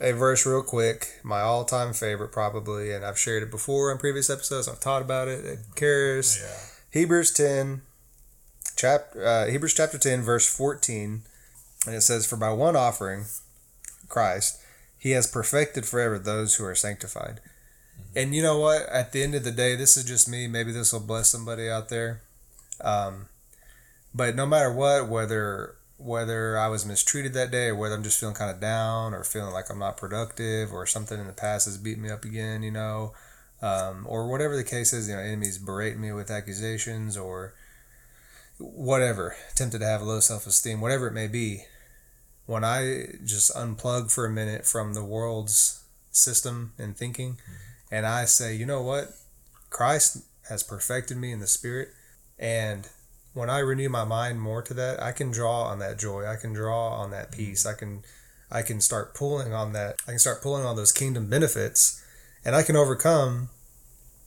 [0.00, 3.98] a verse real quick, my all time favorite probably, and I've shared it before on
[3.98, 4.68] previous episodes.
[4.68, 5.44] I've taught about it.
[5.44, 6.40] It cares.
[6.40, 7.00] Yeah.
[7.00, 7.82] Hebrews 10,
[8.76, 11.22] chapter uh, Hebrews chapter 10, verse 14,
[11.86, 13.24] and it says, For by one offering,
[14.08, 14.60] Christ,
[14.98, 17.40] he has perfected forever those who are sanctified.
[18.14, 18.88] And you know what?
[18.88, 20.46] At the end of the day, this is just me.
[20.46, 22.22] Maybe this will bless somebody out there.
[22.80, 23.26] Um,
[24.14, 28.18] but no matter what, whether whether I was mistreated that day or whether I'm just
[28.18, 31.66] feeling kind of down or feeling like I'm not productive or something in the past
[31.66, 33.12] has beaten me up again, you know,
[33.60, 37.52] um, or whatever the case is, you know, enemies berating me with accusations or
[38.58, 41.64] whatever, tempted to have low self esteem, whatever it may be.
[42.46, 47.38] When I just unplug for a minute from the world's system and thinking
[47.90, 49.08] and I say, you know what,
[49.68, 51.88] Christ has perfected me in the spirit,
[52.38, 52.88] and
[53.32, 56.26] when I renew my mind more to that, I can draw on that joy.
[56.26, 57.36] I can draw on that mm.
[57.36, 57.66] peace.
[57.66, 58.02] I can
[58.50, 59.96] I can start pulling on that.
[60.06, 62.02] I can start pulling on those kingdom benefits
[62.44, 63.48] and I can overcome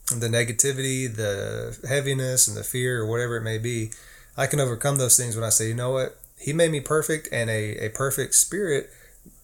[0.08, 3.92] the negativity, the heaviness and the fear or whatever it may be.
[4.38, 6.18] I can overcome those things when I say, you know what?
[6.40, 8.90] He made me perfect and a, a perfect spirit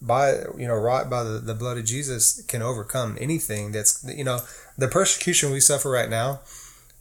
[0.01, 4.23] by you know right by the, the blood of Jesus can overcome anything that's you
[4.23, 4.39] know
[4.77, 6.41] the persecution we suffer right now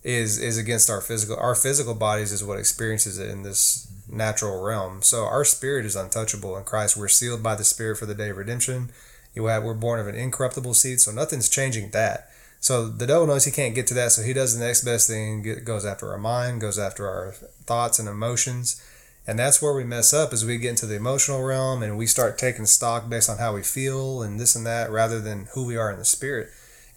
[0.09, 4.63] is is against our physical our physical bodies is what experiences it in this natural
[4.63, 5.03] realm.
[5.03, 6.97] So our spirit is untouchable in Christ.
[6.97, 8.91] We're sealed by the Spirit for the day of redemption.
[9.35, 12.31] You have, we're born of an incorruptible seed, so nothing's changing that.
[12.59, 15.09] So the devil knows he can't get to that, so he does the next best
[15.09, 17.33] thing, get, goes after our mind, goes after our
[17.67, 18.83] thoughts and emotions.
[19.27, 22.07] And that's where we mess up as we get into the emotional realm and we
[22.07, 25.67] start taking stock based on how we feel and this and that rather than who
[25.67, 26.49] we are in the spirit.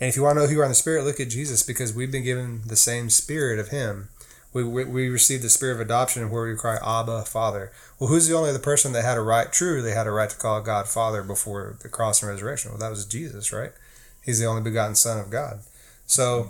[0.02, 1.62] And if you want to know who you are in the spirit, look at Jesus
[1.62, 4.10] because we've been given the same spirit of him.
[4.52, 7.72] We, we, we received the spirit of adoption where we cry, Abba, Father.
[8.00, 10.30] Well, who's the only other person that had a right, true, they had a right
[10.30, 12.72] to call God Father before the cross and resurrection?
[12.72, 13.74] Well, that was Jesus, right?
[14.26, 15.60] He's the only begotten Son of God.
[16.08, 16.50] So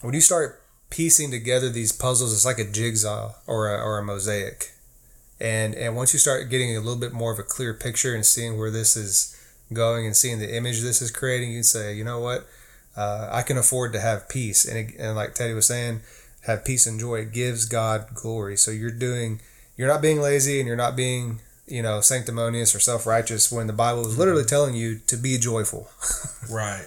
[0.00, 4.04] when you start piecing together these puzzles, it's like a jigsaw or a, or a
[4.04, 4.72] mosaic.
[5.40, 8.24] And, and once you start getting a little bit more of a clear picture and
[8.24, 9.36] seeing where this is
[9.72, 12.46] going and seeing the image this is creating, you can say, you know what?
[12.96, 14.64] Uh, I can afford to have peace.
[14.64, 16.00] And, it, and like Teddy was saying,
[16.42, 17.20] have peace and joy.
[17.20, 18.56] It gives God glory.
[18.56, 19.40] So you're doing,
[19.76, 23.66] you're not being lazy and you're not being, you know, sanctimonious or self righteous when
[23.66, 25.88] the Bible is literally telling you to be joyful.
[26.50, 26.86] right.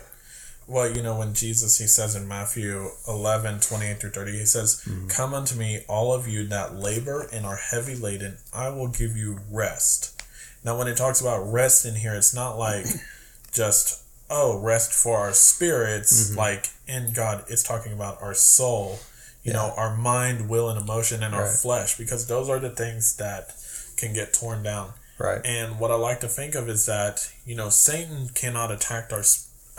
[0.68, 4.82] Well, you know, when Jesus, he says in Matthew 11, 28 through 30, he says,
[4.86, 5.08] mm-hmm.
[5.08, 9.18] Come unto me, all of you that labor and are heavy laden, I will give
[9.18, 10.22] you rest.
[10.64, 12.86] Now, when it talks about rest in here, it's not like
[13.52, 14.01] just
[14.32, 16.39] oh, rest for our spirits, mm-hmm.
[16.39, 19.00] like in God, it's talking about our soul,
[19.44, 19.58] you yeah.
[19.58, 21.41] know, our mind, will, and emotion, and right.
[21.41, 23.54] our flesh, because those are the things that
[23.98, 24.94] can get torn down.
[25.20, 25.41] Right.
[25.46, 29.24] And what I like to think of is that, you know, Satan cannot attack our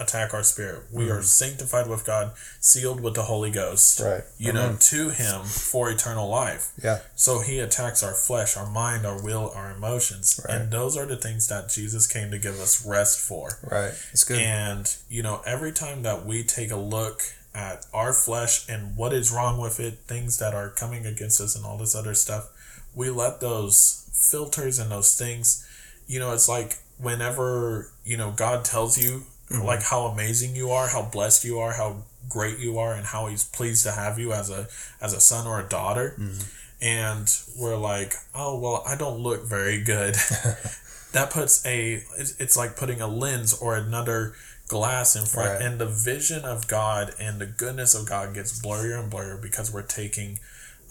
[0.02, 0.84] attack our spirit.
[0.92, 1.12] We mm-hmm.
[1.12, 4.00] are sanctified with God, sealed with the Holy Ghost.
[4.00, 4.22] Right.
[4.38, 6.72] You know, to Him for eternal life.
[6.82, 7.00] Yeah.
[7.14, 10.60] So He attacks our flesh, our mind, our will, our emotions, right.
[10.60, 13.58] and those are the things that Jesus came to give us rest for.
[13.62, 13.92] Right.
[14.12, 14.40] It's good.
[14.40, 17.22] And you know, every time that we take a look
[17.54, 21.54] at our flesh and what is wrong with it, things that are coming against us,
[21.54, 22.48] and all this other stuff,
[22.94, 25.66] we let those filters and those things.
[26.06, 29.66] You know, it's like whenever you know God tells you mm-hmm.
[29.66, 33.26] like how amazing you are, how blessed you are, how great you are, and how
[33.26, 34.68] He's pleased to have you as a
[35.00, 36.14] as a son or a daughter.
[36.18, 36.84] Mm-hmm.
[36.84, 40.14] And we're like, oh well, I don't look very good.
[41.12, 44.34] that puts a it's, it's like putting a lens or another
[44.68, 45.62] glass in front, right.
[45.62, 49.72] and the vision of God and the goodness of God gets blurrier and blurrier because
[49.72, 50.38] we're taking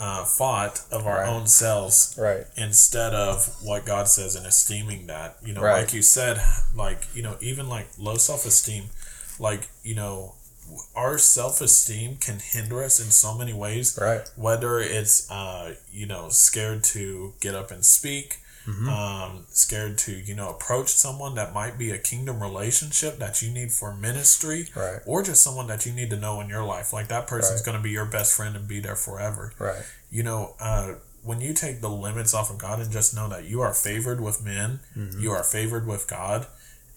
[0.02, 1.30] uh, thought of our right.
[1.30, 5.82] own selves right instead of what god says and esteeming that you know right.
[5.82, 6.42] like you said
[6.76, 8.86] like you know even like low self-esteem
[9.40, 10.34] like you know
[10.96, 16.30] our self-esteem can hinder us in so many ways right whether it's uh you know
[16.30, 18.90] scared to get up and speak Mm-hmm.
[18.90, 23.50] Um, scared to you know approach someone that might be a kingdom relationship that you
[23.50, 25.00] need for ministry, right.
[25.06, 26.94] or just someone that you need to know in your life.
[26.94, 27.66] Like that person's right.
[27.66, 29.54] going to be your best friend and be there forever.
[29.58, 29.82] Right.
[30.12, 33.46] You know, uh, when you take the limits off of God and just know that
[33.46, 35.20] you are favored with men, mm-hmm.
[35.20, 36.46] you are favored with God,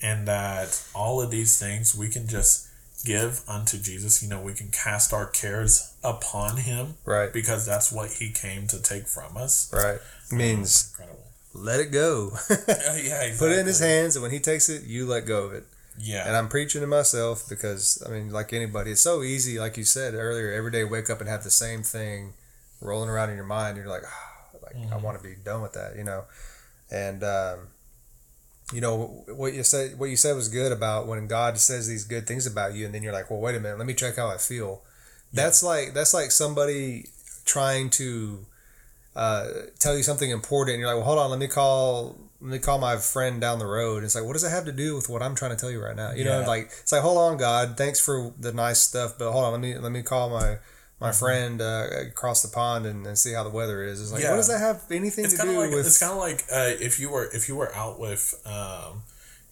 [0.02, 2.68] and that all of these things we can just
[3.04, 4.22] give unto Jesus.
[4.22, 7.32] You know, we can cast our cares upon Him, right?
[7.32, 9.98] Because that's what He came to take from us, right?
[10.32, 11.23] Means incredible
[11.54, 12.32] let it go.
[12.50, 13.38] yeah, exactly.
[13.38, 15.64] Put it in his hands, and when he takes it, you let go of it.
[15.98, 16.26] Yeah.
[16.26, 19.58] And I'm preaching to myself because I mean, like anybody, it's so easy.
[19.58, 22.34] Like you said earlier, every day wake up and have the same thing
[22.80, 23.76] rolling around in your mind.
[23.76, 24.92] You're like, oh, like mm-hmm.
[24.92, 26.24] I want to be done with that, you know.
[26.90, 27.68] And um,
[28.72, 29.98] you know what you said.
[29.98, 32.94] What you said was good about when God says these good things about you, and
[32.94, 34.82] then you're like, well, wait a minute, let me check how I feel.
[35.32, 35.44] Yeah.
[35.44, 37.06] That's like that's like somebody
[37.44, 38.46] trying to
[39.16, 39.46] uh,
[39.78, 42.58] tell you something important, and you're like, well, hold on, let me call let me
[42.58, 44.04] call my friend down the road.
[44.04, 45.82] It's like, what does that have to do with what I'm trying to tell you
[45.82, 46.12] right now?
[46.12, 46.40] You yeah.
[46.40, 49.52] know, like it's like, hold on, God, thanks for the nice stuff, but hold on,
[49.52, 50.58] let me let me call my
[51.00, 51.18] my mm-hmm.
[51.18, 54.00] friend uh, across the pond and, and see how the weather is.
[54.00, 54.30] It's like, yeah.
[54.30, 55.86] what does that have anything it's to do like, with?
[55.86, 58.34] It's kind of like uh, if you were if you were out with.
[58.44, 59.04] Um,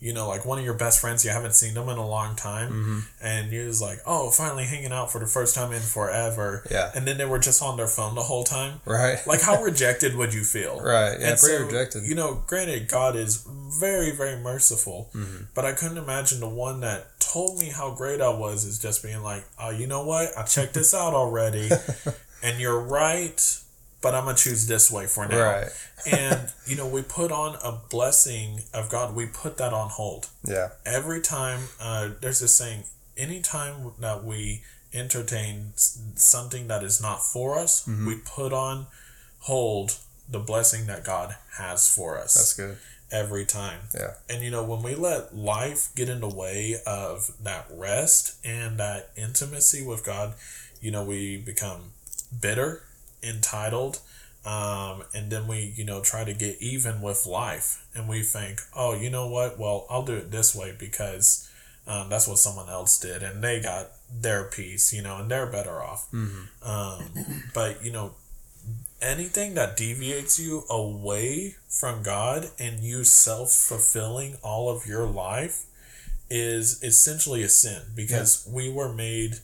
[0.03, 2.35] you know, like one of your best friends, you haven't seen them in a long
[2.37, 2.99] time, Mm-hmm.
[3.23, 6.65] and you're just like, oh, finally hanging out for the first time in forever.
[6.71, 6.91] Yeah.
[6.95, 8.81] And then they were just on their phone the whole time.
[8.85, 9.19] Right.
[9.27, 10.81] Like, how rejected would you feel?
[10.81, 11.17] Right.
[11.21, 11.31] Yeah.
[11.31, 12.05] And pretty so, rejected.
[12.05, 13.47] You know, granted, God is
[13.81, 15.45] very, very merciful, Mm-hmm.
[15.55, 19.03] but I couldn't imagine the one that told me how great I was is just
[19.03, 20.37] being like, oh, you know what?
[20.37, 21.71] I checked this out already,
[22.43, 23.41] and you're right,
[24.03, 25.41] but I'm gonna choose this way for now.
[25.41, 25.69] Right.
[26.13, 29.15] and you know, we put on a blessing of God.
[29.15, 30.71] We put that on hold Yeah.
[30.85, 31.61] every time.
[31.81, 32.85] Uh, there's this saying:
[33.17, 34.63] anytime that we
[34.93, 35.73] entertain
[36.17, 38.07] something that is not for us, Mm-hmm.
[38.07, 38.87] we put on
[39.41, 39.97] hold
[40.29, 42.79] the blessing that God has for us That's good.
[43.11, 43.81] every time.
[43.95, 44.15] Yeah.
[44.29, 48.79] And you know, when we let life get in the way of that rest and
[48.79, 50.35] that intimacy with God,
[50.81, 51.93] you know, we become
[52.41, 52.83] bitter,
[53.23, 54.01] entitled,
[54.45, 57.87] um, and then we, you know, try to get even with life.
[57.95, 59.59] And we think, oh, you know what?
[59.59, 61.49] Well, I'll do it this way because
[61.87, 65.47] um, that's what someone else did and they got their piece, you know, and they're
[65.47, 66.11] better off.
[66.13, 66.69] Mm-hmm.
[66.69, 68.13] Um, but, you know,
[69.01, 75.65] anything that deviates you away from God and you self fulfilling all of your life
[76.31, 79.37] is essentially a sin because we were made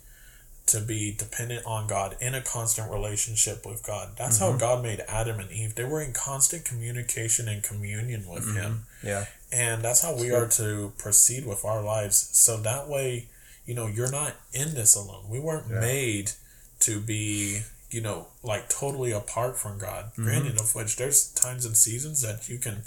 [0.68, 4.10] to be dependent on God in a constant relationship with God.
[4.16, 4.58] That's how mm-hmm.
[4.58, 5.74] God made Adam and Eve.
[5.74, 8.58] They were in constant communication and communion with mm-hmm.
[8.58, 8.86] Him.
[9.02, 9.24] Yeah.
[9.50, 12.28] And that's how we are to proceed with our lives.
[12.32, 13.28] So that way,
[13.64, 15.24] you know, you're not in this alone.
[15.28, 15.80] We weren't Yeah.
[15.80, 16.32] made
[16.80, 20.12] to be, you know, like totally apart from God.
[20.12, 20.24] Mm-hmm.
[20.24, 22.82] Granted, of which there's times and seasons that you can,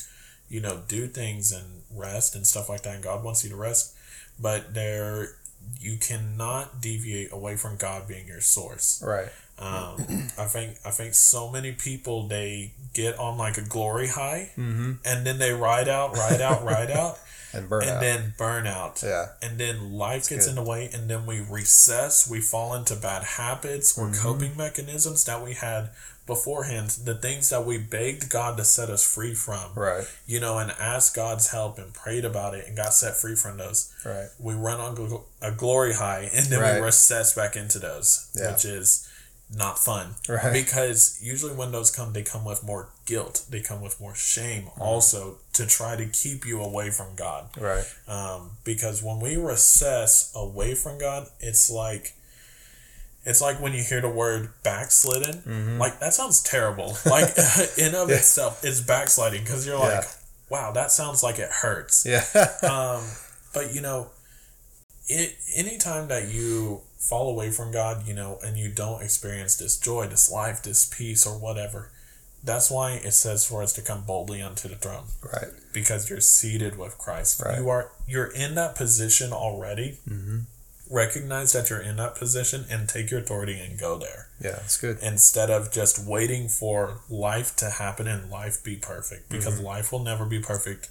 [0.50, 2.94] you know, do things and rest and stuff like that.
[2.94, 3.96] And God wants you to rest.
[4.40, 5.36] But there,
[5.80, 9.02] you cannot deviate away from God being your source.
[9.06, 9.30] Right.
[9.60, 9.98] Um,
[10.40, 14.94] I think I think so many people they get on like a glory high Mm-hmm.
[15.06, 17.20] and then they ride out, ride out, ride out,
[17.54, 18.02] And burn and out.
[18.02, 19.04] then burn out.
[19.04, 19.26] yeah.
[19.42, 20.50] And then life gets good.
[20.52, 24.22] in the way, and then we recess, we fall into bad habits or Mm-hmm.
[24.24, 25.90] coping mechanisms that we had
[26.36, 30.06] beforehand, the things that we begged God to set us free from, Right.
[30.26, 33.58] you know, and asked God's help and prayed about it and got set free from
[33.58, 33.90] those.
[34.06, 34.30] Right.
[34.40, 36.76] We run on gl- a glory high, and then Right.
[36.76, 38.52] we recess back into those, Yeah.
[38.52, 39.08] which is
[39.54, 40.54] not fun Right.
[40.54, 44.64] because usually when those come they come with more guilt they come with more shame
[44.68, 44.82] Mm-hmm.
[44.82, 47.84] also to try to keep you away from god Right.
[48.08, 52.14] um, because when we recess away from god it's like
[53.24, 55.78] it's like when you hear the word backslidden Mm-hmm.
[55.78, 57.30] like that sounds terrible like
[57.78, 60.08] in of itself it's backsliding because you're like Yeah.
[60.50, 62.24] wow that sounds like it hurts Yeah.
[62.64, 63.04] um,
[63.54, 64.10] but you know,
[65.08, 69.78] it anytime that you fall away from God, you know, and you don't experience this
[69.78, 71.92] joy, this life, this peace, or whatever,
[72.44, 75.50] that's why it says for us to come boldly unto the throne right.
[75.74, 77.42] because you're seated with Christ.
[77.44, 77.58] Right.
[77.60, 80.00] You are you're in that position already.
[80.10, 80.40] Mm-hmm.
[80.94, 84.60] Recognize that you're in that position and take your authority and go there Yeah.
[84.66, 84.98] It's good.
[85.02, 89.66] instead of just waiting for life to happen and life be perfect because Mm-hmm.
[89.66, 90.90] life will never be perfect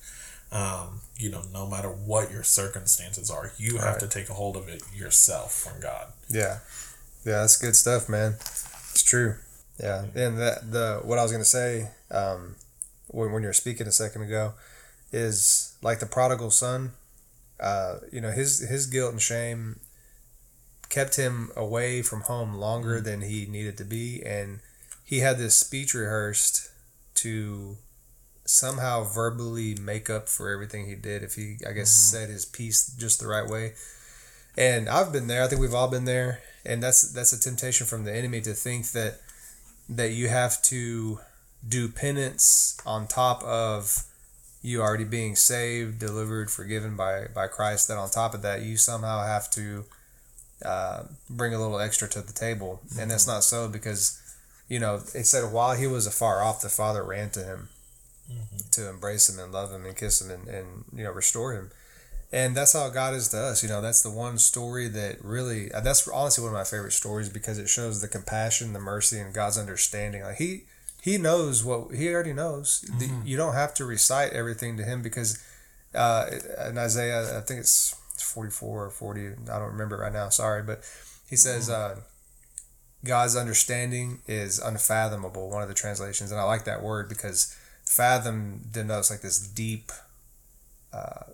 [0.52, 4.00] um, you know no matter what your circumstances are you have Right.
[4.00, 6.60] to take a hold of it yourself from god Yeah.
[7.24, 8.36] Yeah, that's good stuff, man.
[8.92, 9.34] It's true.
[9.78, 10.06] Yeah.
[10.14, 12.56] And that the what I was gonna say, um,
[13.08, 14.54] when when you were speaking a second ago,
[15.12, 16.92] is like the prodigal son,
[17.60, 19.80] uh, you know, his his guilt and shame
[20.90, 23.04] kept him away from home longer mm.
[23.04, 24.60] than he needed to be and
[25.04, 26.70] he had this speech rehearsed
[27.14, 27.76] to
[28.50, 32.16] somehow verbally make up for everything he did if he I guess mm-hmm.
[32.16, 33.74] said his piece just the right way.
[34.56, 35.44] And I've been there.
[35.44, 36.42] I think we've all been there.
[36.64, 39.20] And that's that's a temptation from the enemy to think that
[39.88, 41.20] that you have to
[41.66, 44.04] do penance on top of
[44.62, 47.88] you already being saved, delivered, forgiven by by Christ.
[47.88, 49.86] That on top of that, you somehow have to
[50.64, 54.18] uh, bring a little extra to the table, and that's not so because
[54.68, 57.68] you know it said while he was afar off, the Father ran to him
[58.70, 61.70] to embrace him and love him and kiss him and, and you know restore him.
[62.32, 65.68] And that's how god is to us you know that's the one story that really
[65.68, 69.34] that's honestly one of my favorite stories because it shows the compassion the mercy and
[69.34, 70.22] god's understanding.
[70.22, 70.62] Like he
[71.02, 72.82] he knows what he already knows.
[72.98, 75.42] The- you don't have to recite everything to him because
[75.92, 76.26] uh
[76.68, 80.82] in isaiah i think it's 44 or 40 i don't remember right now sorry but
[81.28, 81.96] he says uh
[83.04, 88.60] god's understanding is unfathomable one of the translations and i like that word because fathom
[88.70, 89.90] denotes like this deep
[90.92, 91.24] uh,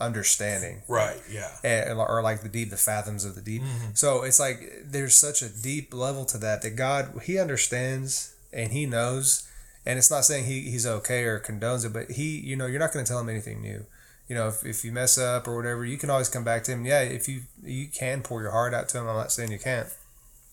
[0.00, 0.82] understanding.
[0.88, 1.50] Right yeah.
[1.62, 3.62] And, or like the deep the fathoms of the deep.
[3.94, 8.72] So it's like there's such a deep level to that that god he understands and
[8.72, 9.46] he knows
[9.86, 12.80] and it's not saying he, he's okay or condones it but he you know you're
[12.80, 13.84] not going to tell him anything new
[14.30, 16.72] you know, if, if you mess up or whatever, you can always come back to
[16.72, 16.86] him.
[16.86, 19.08] Yeah, if you you can pour your heart out to him.
[19.08, 19.88] I'm not saying you can't,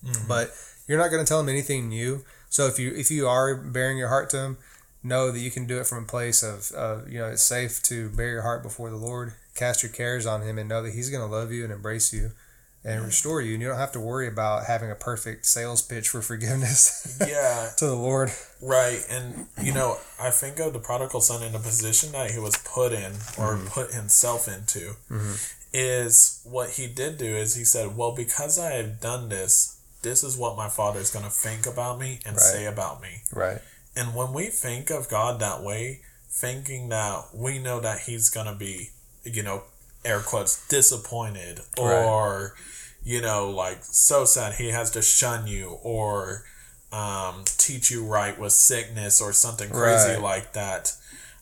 [0.04, 0.28] Mhm.
[0.28, 0.50] but
[0.88, 2.26] you're not going to tell him anything new.
[2.50, 4.58] So if you if you are baring your heart to him,
[5.04, 7.84] know that you can do it from a place of, of you know it's safe
[7.84, 10.96] to bare your heart before the Lord, cast your cares on Him, and know that
[10.96, 12.32] He's going to love you and embrace you
[12.88, 13.54] and restore you.
[13.54, 17.70] And you don't have to worry about having a perfect sales pitch for forgiveness yeah,
[17.78, 18.32] to the Lord.
[18.62, 19.06] right.
[19.10, 22.56] And you know, I think of the prodigal son in the position that he was
[22.58, 23.68] put in or mm-hmm.
[23.68, 24.96] put himself into.
[25.12, 25.34] Mm-hmm.
[25.74, 30.24] Is what he did do is he said, "Well, because I have done this, this
[30.24, 32.42] is what my father is going to think about me and Right.
[32.42, 33.60] say about me." Right.
[33.96, 38.56] And when we think of God that way, thinking that we know that He's gonna
[38.56, 38.92] be,
[39.24, 39.64] you know,
[40.06, 42.56] air quotes, disappointed or,
[43.08, 46.44] you know, like so sad He has to shun you or
[46.92, 50.22] um, teach you right with sickness or something crazy Right.
[50.22, 50.94] like that.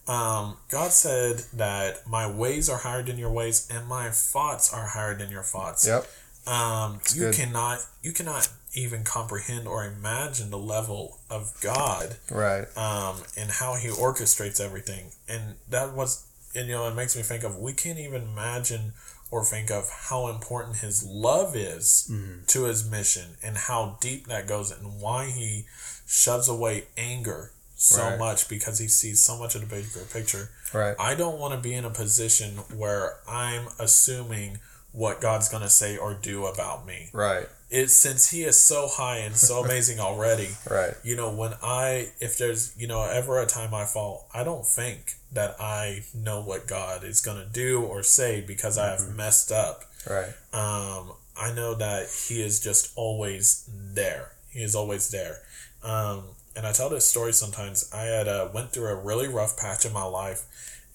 [0.08, 4.88] Um, God said that my ways are higher than your ways and my thoughts are
[4.88, 6.06] higher than your thoughts Yep.
[6.46, 7.34] um, you good.
[7.36, 12.66] cannot you cannot even comprehend or imagine the level of God Right.
[12.78, 15.06] um, and how He orchestrates everything.
[15.28, 18.94] And that was, and, you know, it makes me think of we can't even imagine
[19.32, 22.46] or think of how important His love is mm-hmm.
[22.48, 25.66] to His mission and how deep that goes and why He
[26.06, 28.20] shoves away anger so Right.
[28.20, 30.50] much because He sees so much of the bigger picture.
[30.74, 30.96] Right.
[31.00, 34.60] I don't want to be in a position where I'm assuming
[34.96, 37.10] what God's going to say or do about me.
[37.12, 37.48] Right.
[37.70, 40.50] It's since he is so high and so amazing already.
[40.70, 40.94] Right.
[41.04, 44.66] You know, when I if there's, you know, ever a time I fall, I don't
[44.66, 49.14] think that I know what God is going to do or say because I have
[49.16, 49.84] messed up.
[50.10, 50.30] Right.
[50.54, 54.32] Um I know that he is just always there.
[54.50, 55.40] He is always there.
[55.84, 56.24] Um
[56.56, 57.90] and I tell this story sometimes.
[57.94, 60.46] I had uh, went through a really rough patch in my life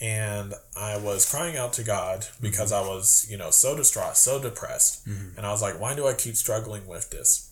[0.00, 4.40] and I was crying out to God because I was, you know, so distraught, so
[4.40, 5.06] depressed.
[5.36, 7.48] And I was like, why do I keep struggling with this?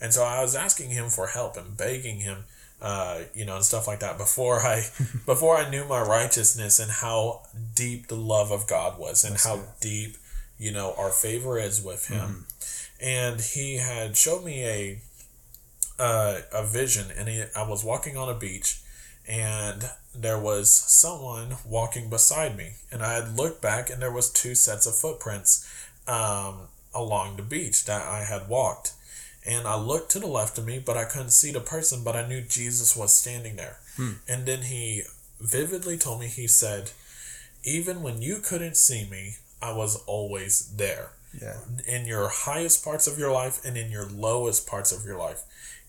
[0.00, 2.38] And so I was asking him for help and begging him,
[2.80, 4.86] uh, you know, and stuff like that before I
[5.26, 7.42] before I knew my righteousness and how
[7.76, 10.16] deep the love of God was and how deep,
[10.58, 12.46] you know, our favor is with him.
[13.00, 14.98] And he had showed me a
[16.00, 18.81] uh, a vision and he, I was walking on a beach
[19.28, 24.30] and there was someone walking beside me and i had looked back and there was
[24.30, 25.66] two sets of footprints
[26.08, 28.92] um, along the beach that i had walked
[29.46, 32.16] and i looked to the left of me but i couldn't see the person but
[32.16, 33.78] i knew jesus was standing there
[34.28, 35.02] and then he
[35.40, 36.90] vividly told me he said
[37.64, 41.10] even when you couldn't see me i was always there
[41.40, 41.58] Yeah.
[41.86, 45.42] in your highest parts of your life and in your lowest parts of your life.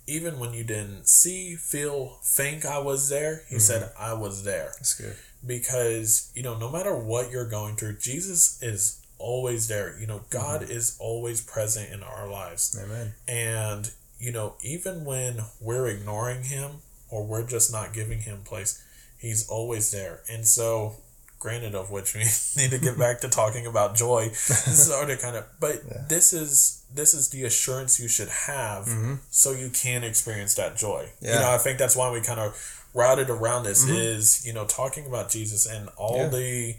[0.06, 3.62] Even when you didn't see, feel, think I was there, he mm-hmm.
[3.62, 4.72] said, I was there.
[4.78, 5.16] That's good.
[5.46, 9.98] Because, you know, no matter what you're going through, Jesus is always there.
[10.00, 10.38] You know, mm-hmm.
[10.38, 12.78] God is always present in our lives.
[12.82, 13.14] Amen.
[13.28, 16.72] And, you know, even when we're ignoring him
[17.10, 18.84] or we're just not giving him place,
[19.18, 20.22] he's always there.
[20.30, 20.98] And so,
[21.44, 22.22] granted, of which we
[22.58, 25.76] need to get back to talking about joy, sort of kind of, but
[26.10, 28.88] this is this is the assurance you should have
[29.30, 31.10] so you can experience that joy.
[31.22, 32.56] You know, I think that's why we kind of
[32.94, 36.28] routed around this is, you know, talking about Jesus and all Yeah.
[36.30, 36.76] the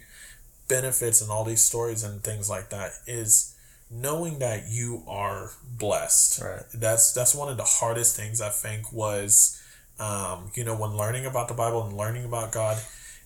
[0.69, 3.55] benefits and all these stories and things like that is
[3.91, 6.41] knowing that you are blessed.
[6.41, 6.63] Right.
[6.73, 9.61] That's that's one of the hardest things I think was
[9.99, 12.79] um, you know, when learning about the Bible and learning about God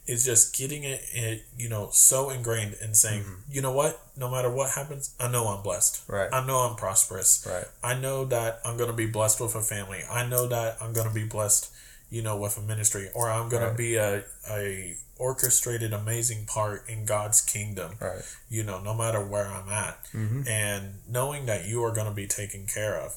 [0.09, 3.53] is just getting it, it you know, so ingrained and saying, mm-hmm.
[3.53, 6.03] you know what, no matter what happens, I know I'm blessed.
[6.09, 6.31] Right.
[6.33, 7.47] I know I'm prosperous.
[7.49, 7.67] Right.
[7.85, 10.01] I know that I'm going to be blessed with a family.
[10.11, 11.71] I know that I'm going to be blessed,
[12.11, 13.71] you know, with a ministry, or I'm going Right.
[13.73, 17.93] to be a a orchestrated amazing part in God's kingdom.
[18.01, 18.23] Right.
[18.49, 20.49] You know, no matter where I'm at, mm-hmm.
[20.49, 23.17] and knowing that you are going to be taken care of.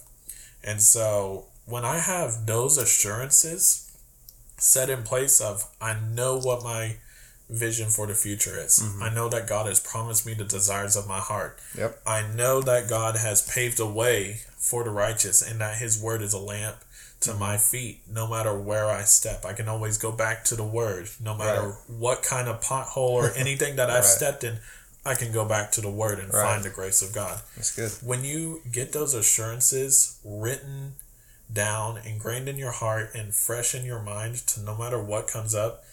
[0.63, 3.90] And so when I have those assurances
[4.61, 6.97] set in place of I know what my
[7.49, 8.79] vision for the future is.
[8.79, 9.03] Mm-hmm.
[9.03, 11.59] I know that God has promised me the desires of my heart.
[11.77, 12.01] Yep.
[12.07, 16.21] I know that God has paved a way for the righteous and that his word
[16.21, 16.77] is a lamp
[17.21, 17.39] to mm-hmm.
[17.39, 19.45] my feet no matter where I step.
[19.45, 21.89] I can always go back to the word no matter Right.
[21.89, 24.05] what kind of pothole or anything that I've Right.
[24.05, 24.59] stepped in.
[25.03, 26.43] I can go back to the word and Right.
[26.43, 27.41] find the grace of God.
[27.57, 27.91] That's good.
[28.07, 30.95] When you get those assurances written
[31.51, 35.53] down, ingrained in your heart, and fresh in your mind to no matter what comes
[35.53, 35.83] up,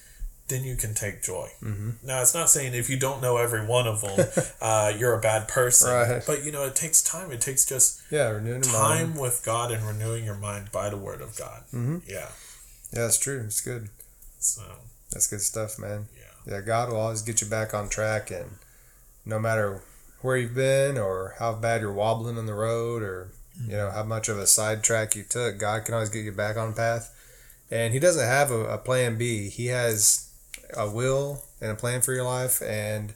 [0.48, 1.48] then you can take joy.
[1.62, 2.06] Mm-hmm.
[2.06, 4.26] Now, it's not saying if you don't know every one of them,
[4.62, 5.90] uh, you're a bad person.
[5.92, 6.22] Right.
[6.26, 7.30] But, you know, it takes time.
[7.30, 8.28] It takes just Yeah.
[8.30, 11.64] Renewing time with God and renewing your mind by the word of God.
[11.74, 12.02] Mhm.
[12.06, 12.28] Yeah.
[12.92, 13.42] Yeah, that's true.
[13.44, 13.90] It's good.
[14.38, 14.62] So,
[15.12, 16.06] That's good stuff, man.
[16.16, 16.54] yeah.
[16.54, 18.52] Yeah, God will always get you back on track, and
[19.26, 19.82] no matter
[20.22, 23.32] where you've been or how bad you're wobbling on the road or
[23.66, 26.56] you know how much of a sidetrack you took, God can always get you back
[26.56, 27.14] on path.
[27.70, 29.48] And He doesn't have a, a plan B.
[29.48, 30.30] He has
[30.76, 33.14] a will and a plan for your life, and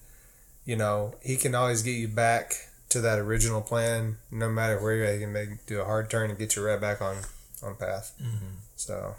[0.64, 4.94] you know He can always get you back to that original plan, no matter where
[4.96, 5.14] you're at.
[5.14, 7.18] He can make do a hard turn and get you right back on
[7.62, 8.12] on path.
[8.20, 8.56] Mm-hmm.
[8.76, 9.14] So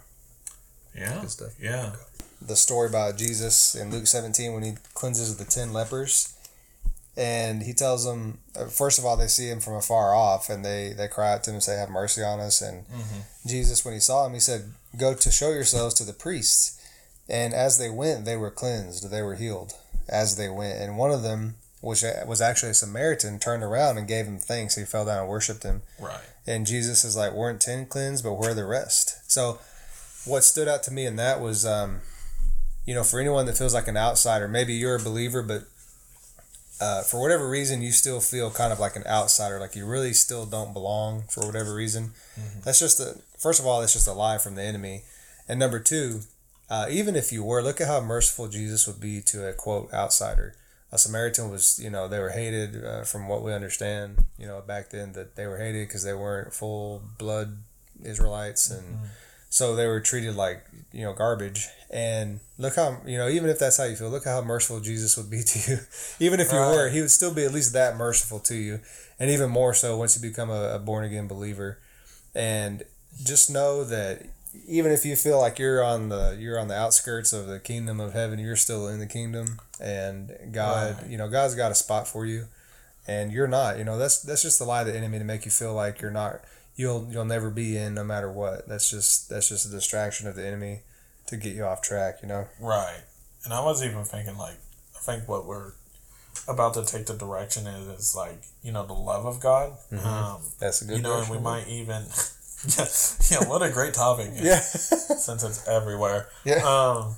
[0.95, 1.15] Yeah.
[1.59, 1.93] Yeah.
[2.41, 6.32] the story about Jesus in Luke 17 when he cleanses the 10 lepers.
[7.15, 10.65] And he tells them, uh, first of all, they see him from afar off and
[10.65, 12.61] they, they cry out to him and say, Have mercy on us.
[12.61, 13.19] And Mm-hmm.
[13.47, 16.79] Jesus, when he saw him, he said, Go to show yourselves to the priests.
[17.29, 19.73] And as they went, they were cleansed, they were healed
[20.09, 20.81] as they went.
[20.81, 24.75] And one of them, which was actually a Samaritan, turned around and gave him thanks.
[24.75, 25.81] He fell down and worshiped him.
[25.99, 26.19] Right.
[26.47, 29.19] And Jesus is like, weren't 10 cleansed, but where the rest?
[29.31, 29.59] So,
[30.25, 31.99] what stood out to me in that was, um,
[32.85, 35.63] you know, for anyone that feels like an outsider, maybe you're a believer, but
[36.81, 40.13] uh, for whatever reason, you still feel kind of like an outsider, like you really
[40.13, 42.11] still don't belong for whatever reason.
[42.63, 45.03] That's just a, first of all, that's just a lie from the enemy.
[45.47, 46.21] And number two,
[46.69, 49.93] uh, even if you were, look at how merciful Jesus would be to a quote
[49.93, 50.55] outsider.
[50.91, 54.61] A Samaritan was, you know, they were hated uh, from what we understand, you know,
[54.61, 57.57] back then that they were hated because they weren't full blood
[58.03, 58.69] Israelites.
[58.69, 58.99] And
[59.49, 61.67] so they were treated like, you know, garbage.
[61.93, 65.15] And look how, you know, even if that's how you feel, look how merciful Jesus
[65.15, 65.77] would be to you.
[66.19, 66.73] even if you Right.
[66.73, 68.79] were, he would still be at least that merciful to you.
[69.19, 71.77] And even more so once you become a, a born again believer.
[72.33, 72.81] And
[73.23, 74.23] just know that
[74.67, 77.99] even if you feel like you're on the you're on the outskirts of the kingdom
[77.99, 81.09] of heaven, you're still in the kingdom, and God, Right.
[81.11, 82.47] you know, God's got a spot for you,
[83.07, 83.77] and you're not.
[83.77, 86.01] You know, that's that's just the lie of the enemy to make you feel like
[86.01, 86.41] you're not.
[86.75, 88.67] You'll you'll never be in no matter what.
[88.67, 90.81] That's just that's just a distraction of the enemy
[91.27, 92.15] to get you off track.
[92.21, 92.47] You know.
[92.59, 93.01] Right.
[93.45, 94.57] And I was even thinking like
[94.95, 95.73] I think what we're
[96.47, 99.73] about to take the direction is is like, you know, the love of God.
[99.91, 100.97] Um That's a good.
[100.97, 102.03] you know, and we might even
[102.77, 102.85] yeah,
[103.31, 104.31] yeah, what a great topic.
[104.35, 104.59] Yeah.
[104.59, 106.27] Since it's everywhere.
[106.45, 106.63] yeah.
[106.65, 107.15] Um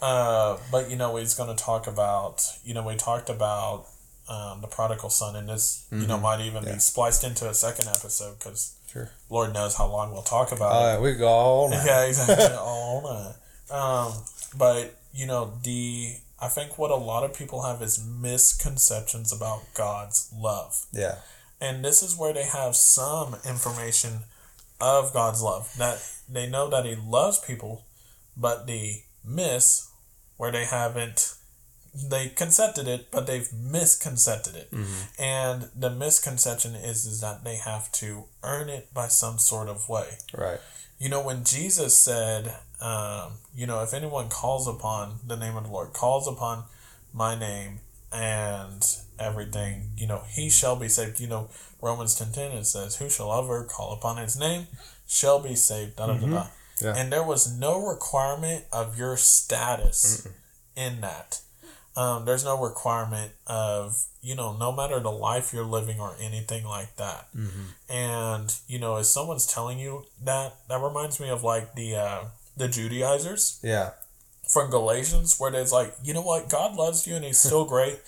[0.00, 3.86] uh but you know, we're gonna talk about you know, we talked about
[4.28, 6.66] um, the prodigal son, and this you know might even Mm-hmm.
[6.68, 6.74] Yeah.
[6.74, 9.10] be spliced into a second episode because Sure.
[9.30, 11.02] Lord knows how long we'll talk about it.
[11.02, 11.84] We go all night.
[11.86, 12.56] Yeah, exactly.
[12.58, 13.34] all night.
[13.74, 14.12] Um,
[14.56, 19.60] but you know, the I think what a lot of people have is misconceptions about
[19.74, 21.16] God's love, Yeah.
[21.60, 24.24] and this is where they have some information
[24.80, 27.84] of God's love that they know that He loves people,
[28.36, 29.88] but the miss
[30.36, 31.34] where they haven't
[31.94, 34.72] they concepted it, but they've misconcepted it.
[35.18, 39.88] And the misconception is is that they have to earn it by some sort of
[39.88, 40.18] way.
[40.36, 40.58] Right.
[40.98, 45.64] You know, when Jesus said, um, you know, if anyone calls upon the name of
[45.64, 46.64] the Lord, calls upon
[47.12, 47.80] my name
[48.12, 48.84] and
[49.18, 51.20] everything, you know, he shall be saved.
[51.20, 54.68] You know, Romans 10 10, it says, Who shall ever call upon his name
[55.06, 55.96] shall be saved.
[55.96, 56.46] Da, da, da, da.
[56.80, 56.94] Yeah.
[56.96, 60.26] And there was no requirement of your status
[60.76, 61.40] in that.
[61.94, 66.64] Um, there's no requirement of, you know, no matter the life you're living or anything
[66.64, 67.26] like that.
[67.88, 72.24] And, you know, if someone's telling you that, that reminds me of like the, uh,
[72.56, 73.90] the Judaizers Yeah.
[74.48, 78.00] from Galatians, where there's like, you know what, God loves you and He's still great,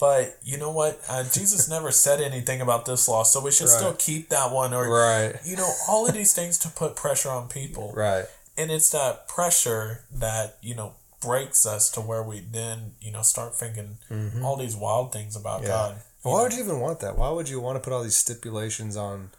[0.00, 3.68] but you know what, uh, Jesus never said anything about this law, so we should
[3.68, 5.36] still keep that one, or Right.
[5.44, 8.26] you know, all of these things to put pressure on people, Right.
[8.56, 13.22] and it's that pressure that you know breaks us to where we then you know
[13.22, 13.98] start thinking
[14.42, 15.68] all these wild things about Yeah.
[15.68, 16.02] God.
[16.22, 17.16] Why would you even want that?
[17.16, 19.30] Why would you want to put all these stipulations on?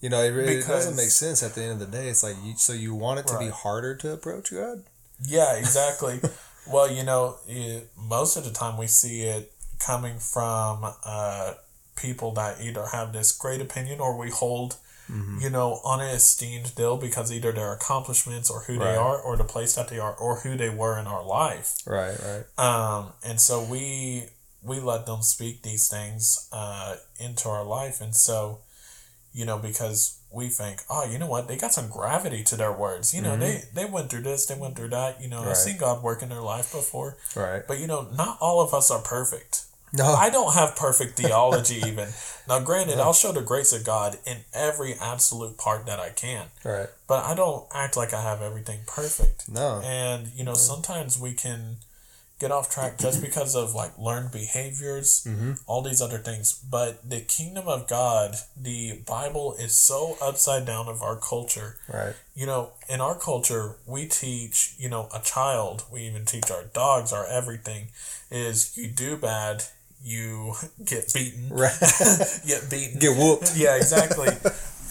[0.00, 2.08] You know, it, really doesn't make sense at the end of the day.
[2.08, 4.82] It's like, you, so you want it to be harder to approach God?
[5.24, 6.20] Yeah, exactly.
[6.72, 11.54] well, you know, it, most of the time we see it coming from uh,
[11.96, 14.76] people that either have this great opinion or we hold,
[15.40, 19.36] you know, on an esteemed deal because either their accomplishments or who they are or
[19.36, 21.74] the place that they are or who they were in our life.
[21.86, 22.44] Right, right.
[22.58, 24.28] Um, and so we
[24.62, 28.60] we let them speak these things uh, into our life, and so
[29.32, 32.72] you know because we think, oh, you know what, they got some gravity to their
[32.72, 33.12] words.
[33.12, 35.20] You know, they they went through this, they went through that.
[35.20, 37.62] You know, I've seen God work in their life before, Right.
[37.68, 39.64] but you know, not all of us are perfect.
[39.92, 40.06] No.
[40.14, 42.08] I don't have perfect theology even.
[42.48, 46.46] Now, granted, I'll show the grace of God in every absolute part that I can,
[46.64, 46.88] right.
[47.06, 49.48] but I don't act like I have everything perfect.
[49.48, 49.80] No.
[49.84, 51.76] And, you know, sometimes we can
[52.40, 55.52] get off track just because of like learned behaviors, Mm-hmm.
[55.68, 56.52] all these other things.
[56.68, 61.76] But the kingdom of God, the Bible is so upside down of our culture.
[61.92, 62.14] Right.
[62.34, 66.64] You know, in our culture, we teach, you know, a child, we even teach our
[66.64, 67.88] dogs, our everything,
[68.30, 69.62] is you do bad,
[70.02, 71.48] you get beaten.
[71.50, 71.72] Right.
[72.46, 72.98] get beaten.
[72.98, 73.52] Get whooped.
[73.56, 74.28] Yeah, exactly.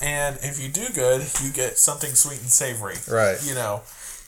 [0.02, 2.96] and if you do good, you get something sweet and savory.
[3.10, 3.38] Right.
[3.44, 3.82] You know.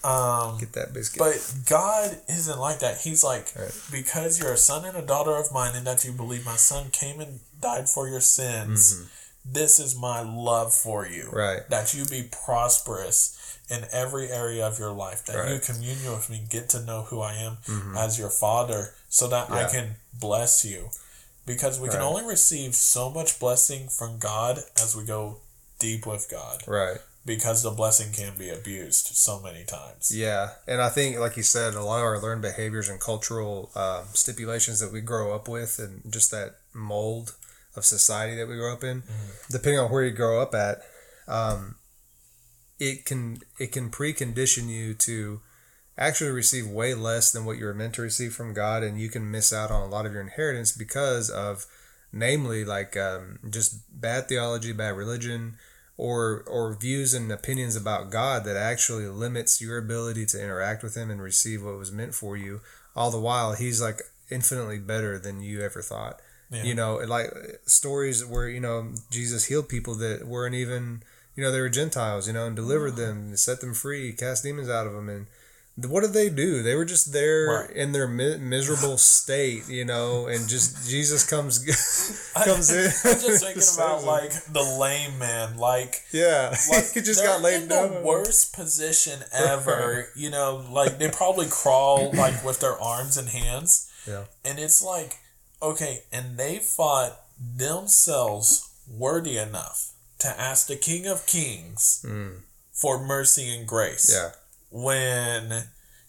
[0.03, 1.19] Um, Get that biscuit.
[1.19, 2.97] but God isn't like that.
[2.99, 3.71] He's like, Right.
[3.89, 6.89] because you're a son and a daughter of mine, and that you believe my son
[6.91, 9.01] came and died for your sins,
[9.45, 11.23] this is my love for you.
[11.27, 11.35] Mm-hmm.
[11.37, 11.69] Right.
[11.69, 15.61] That you be prosperous in every area of your life, that you Right.
[15.61, 17.57] commune with me, get to know who I am
[17.97, 20.89] as your father, so that I can bless you.
[21.45, 25.37] Because we can only receive so much blessing from God as we go
[25.77, 26.63] deep with God.
[26.67, 26.97] right.
[27.25, 30.11] Because the blessing can be abused so many times.
[30.13, 33.71] Yeah, and I think, like you said, a lot of our learned behaviors and cultural
[33.75, 37.35] um, stipulations that we grow up with, and just that mold
[37.77, 39.03] of society that we grow up in,
[39.49, 40.81] depending on where you grow up at,
[41.29, 41.75] um,
[42.77, 45.39] it can it can precondition you to
[45.97, 49.09] actually receive way less than what you were meant to receive from God, and you
[49.09, 51.65] can miss out on a lot of your inheritance because of,
[52.11, 55.55] namely, like um, just bad theology, bad religion,
[55.97, 60.95] or or views and opinions about God that actually limits your ability to interact with
[60.95, 62.61] Him and receive what was meant for you.
[62.95, 66.19] All the while, He's like infinitely better than you ever thought.
[66.51, 66.63] Yeah.
[66.63, 67.31] You know, like
[67.65, 71.03] stories where you know Jesus healed people that weren't even
[71.35, 72.27] you know they were Gentiles.
[72.27, 75.27] You know, and delivered them, and set them free, cast demons out of them, and
[75.75, 76.61] what did they do?
[76.61, 77.69] They were just there Right.
[77.71, 81.57] in their mi- miserable state, you know, and just Jesus comes
[82.43, 82.85] comes in.
[82.85, 87.63] I'm just thinking about like the lame man, like yeah, like he just got laid
[87.63, 87.91] in down.
[87.93, 90.09] the worst position ever.
[90.15, 94.81] You know, like they probably crawl like with their arms and hands, Yeah, and it's
[94.81, 95.17] like
[95.61, 102.41] okay, and they fought themselves worthy enough to ask the King of Kings Mm.
[102.71, 104.11] for mercy and grace.
[104.13, 104.31] yeah,
[104.73, 105.63] when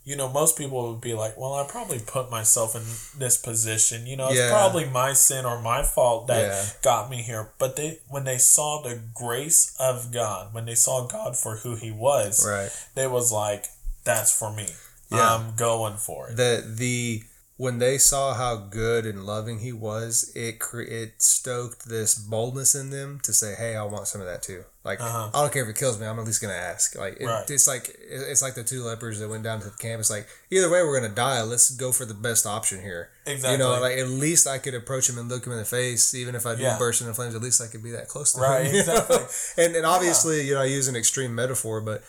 [0.04, 2.82] you know most people would be like well i probably put myself in
[3.18, 6.64] this position you know it's probably my sin or my fault that Yeah.
[6.82, 11.06] got me here but they when they saw the grace of god when they saw
[11.06, 12.70] god for who he was right.
[12.94, 13.66] they was like
[14.04, 14.66] that's for me
[15.10, 15.34] Yeah.
[15.34, 17.22] i'm going for it the the
[17.56, 22.74] when they saw how good and loving he was, it cre- it stoked this boldness
[22.74, 25.30] in them to say, "Hey, I want some of that too." Like, Uh-huh.
[25.32, 26.94] I don't care if it kills me, I'm at least gonna ask.
[26.94, 27.48] Like, it, Right.
[27.48, 30.00] it's like it's like the two lepers that went down to the camp.
[30.00, 31.40] It's like either way, we're gonna die.
[31.42, 33.10] Let's go for the best option here.
[33.26, 35.64] exactly You know, like at least I could approach him and look him in the
[35.64, 36.76] face, even if I do Yeah.
[36.76, 37.34] burst into flames.
[37.34, 38.72] At least I could be that close to Right, him.
[38.86, 38.94] know?
[38.96, 39.64] exactly.
[39.64, 42.08] And and obviously, you know, I use an extreme metaphor, but yeah,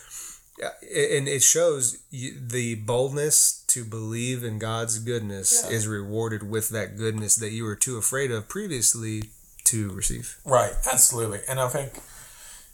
[0.59, 5.71] and it shows the boldness to believe in God's goodness Yeah.
[5.75, 9.31] is rewarded with that goodness that you were too afraid of previously
[9.65, 10.37] to receive.
[10.45, 11.41] Right, absolutely.
[11.49, 11.93] And I think,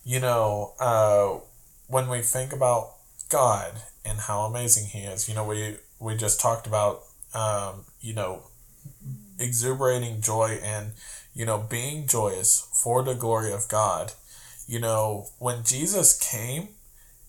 [0.04, 1.40] you know, uh,
[1.88, 2.94] when we think about
[3.30, 7.04] God and how amazing He is, you know, we we just talked about,
[7.34, 8.44] um, you know,
[9.40, 10.92] exuberating joy and
[11.34, 14.14] you know being joyous for the glory of God.
[14.68, 16.70] You know, when Jesus came,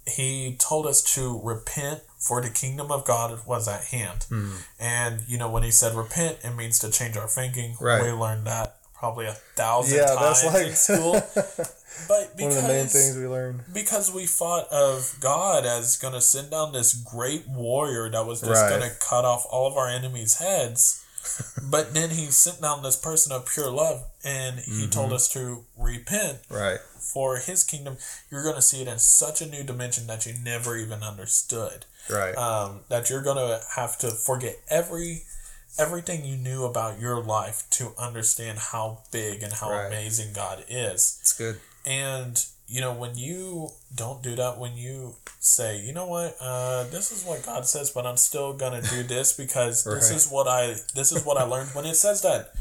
[0.07, 4.25] He told us to repent for the kingdom of God was at hand.
[4.29, 4.51] Hmm.
[4.81, 7.77] And you know, when He said repent, it means to change our thinking.
[7.81, 8.03] Right.
[8.03, 11.67] We learned that probably a thousand Yeah, times that's like in school.
[12.09, 13.61] But because one of the main things we learned.
[13.73, 18.41] because we thought of God as going to send down this great warrior that was
[18.41, 18.71] just Right.
[18.71, 21.05] going to cut off all of our enemies' heads.
[21.71, 24.91] but then he sent down this person of pure love and he Mm-hmm.
[24.91, 26.79] told us to repent Right.
[27.13, 27.97] For his kingdom.
[28.31, 31.85] You're going to see it in such a new dimension that you never even understood.
[32.11, 32.37] Right.
[32.37, 35.23] Um, that you're going to have to forget every
[35.79, 39.87] everything you knew about your life to understand how big and how Right.
[39.87, 41.19] amazing God is.
[41.21, 41.61] it's good.
[41.87, 46.85] And you know, when you don't do that, when you say, you know what, uh,
[46.85, 50.47] this is what God says, but I'm still gonna do this because this is what
[50.49, 51.71] I this is what I learned.
[51.75, 52.53] When it says that,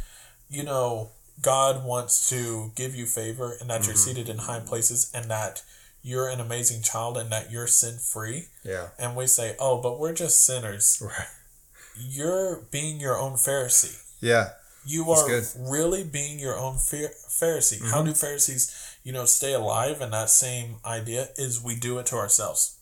[0.49, 4.09] you know, God wants to give you favor and that you're Mm-hmm.
[4.09, 5.63] seated in high places and that
[6.03, 8.87] you're an amazing child and that you're sin free, Yeah.
[8.97, 10.97] and we say, oh, but we're just sinners.
[11.01, 11.27] Right.
[11.99, 14.01] You're being your own Pharisee.
[14.19, 14.49] Yeah.
[14.85, 15.43] You That's are good.
[15.43, 15.69] Mm-hmm.
[15.71, 17.91] really being your own Pha- Pharisee.
[17.91, 19.99] How do Pharisees, you know, stay alive?
[20.01, 22.77] And that same idea is we do it to ourselves.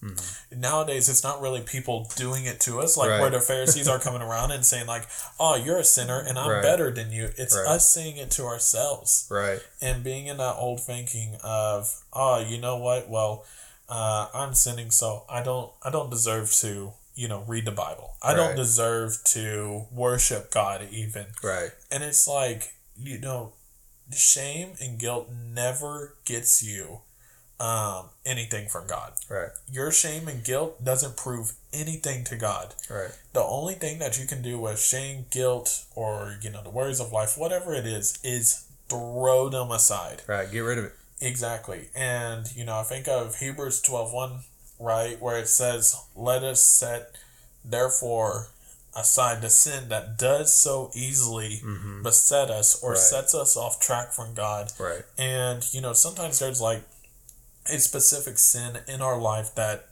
[0.56, 3.14] Nowadays, it's not really people doing it to us, like Mm-hmm.
[3.14, 3.22] Right.
[3.22, 5.08] where the Pharisees are coming around and saying, like,
[5.40, 6.62] "Oh, you're a sinner, and I'm Right.
[6.64, 7.68] better than you." It's Right.
[7.68, 9.62] us saying it to ourselves Right.
[9.82, 13.10] and being in that old thinking of, "Oh, you know what?
[13.10, 13.46] Well,
[13.88, 18.12] uh, I'm sinning, so I don't, I don't deserve to." you know, read the Bible.
[18.24, 21.26] I don't deserve to worship God even.
[21.44, 21.72] Right.
[21.92, 23.52] And it's like, you know,
[24.12, 27.01] shame and guilt never gets you
[27.60, 29.14] um, anything from God.
[29.30, 29.49] Right.
[29.70, 32.74] Your shame and guilt doesn't prove anything to God.
[32.89, 33.12] Right.
[33.34, 36.99] The only thing that you can do with shame, guilt, or, you know, the worries
[36.99, 40.22] of life, whatever it is, is throw them aside.
[40.26, 40.49] Right.
[40.49, 40.95] Get rid of it.
[41.22, 41.89] Exactly.
[41.95, 44.39] And, you know, I think of Hebrews 12 1,
[44.80, 47.16] right, where it says, Let us set,
[47.66, 48.47] therefore,
[48.96, 52.02] aside the sin that does so easily Mm-hmm.
[52.04, 53.00] beset us or Right.
[53.00, 54.72] sets us off track from God.
[54.80, 55.04] Right.
[55.18, 56.82] And, you know, sometimes there's like
[57.68, 59.86] a specific sin in our life that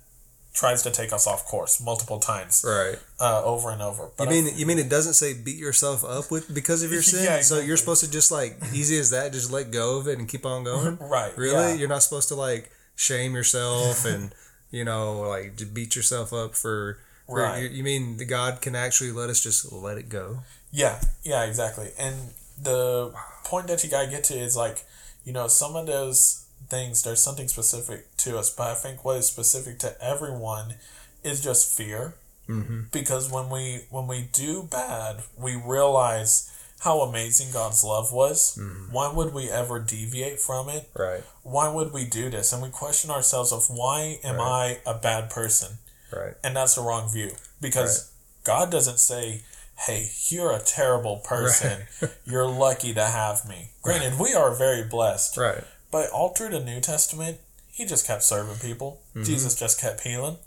[0.53, 2.97] tries to take us off course multiple times Right.
[3.19, 4.03] uh, over and over.
[4.05, 6.91] You But I- mean you mean it doesn't say beat yourself up with because of
[6.91, 7.23] your sin?
[7.23, 10.17] Yeah, So you're supposed to just like easy as that, just let go of it
[10.17, 10.97] and keep on going.
[11.01, 11.37] right.
[11.37, 11.53] Really?
[11.69, 11.73] yeah.
[11.75, 14.33] You're not supposed to like shame yourself and
[14.71, 16.97] you know like to beat yourself up for.
[17.27, 17.63] Right.
[17.63, 20.39] you, you mean the God can actually let us just let it go?
[20.71, 21.91] Yeah, yeah, exactly.
[21.97, 22.15] And
[22.61, 23.13] the
[23.43, 24.83] point that you gotta get to is like,
[25.25, 29.17] you know, some of those things there's something specific to us, but I think what
[29.17, 30.75] is specific to everyone
[31.23, 32.15] is just fear.
[32.47, 32.83] Mm-hmm.
[32.91, 36.51] Because when we when we do bad, we realize
[36.81, 38.57] how amazing God's love was.
[38.57, 38.93] Mm-hmm.
[38.93, 40.89] Why would we ever deviate from it?
[40.95, 41.23] Right.
[41.43, 42.53] Why would we do this?
[42.53, 45.79] And we question ourselves of why am I a bad person?
[46.11, 46.33] Right.
[46.43, 47.31] And that's the wrong view
[47.61, 48.11] because
[48.43, 49.43] God doesn't say,
[49.85, 51.83] "Hey, you're a terrible person.
[52.25, 55.63] You're lucky to have me." Granted, we are very blessed, Right.
[55.91, 57.39] but all through the New Testament,
[57.71, 59.01] He just kept serving people.
[59.11, 59.23] Mm-hmm.
[59.23, 60.37] Jesus just kept healing,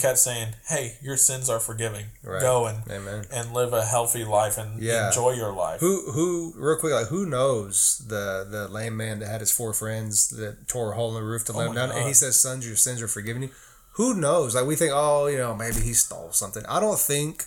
[0.00, 2.06] kept saying, "Hey, your sins are forgiving.
[2.24, 2.40] Right.
[2.40, 3.24] Go and Amen.
[3.32, 5.06] and live a healthy life and Yeah.
[5.06, 9.28] enjoy your life." Who who real quick like who knows the the lame man that
[9.28, 11.76] had his four friends that tore a hole in the roof to let Oh him
[11.76, 13.50] down and he says sons your sins are forgiven you.
[13.94, 14.54] Who knows?
[14.54, 16.64] Like we think oh you know maybe he stole something.
[16.68, 17.44] I don't think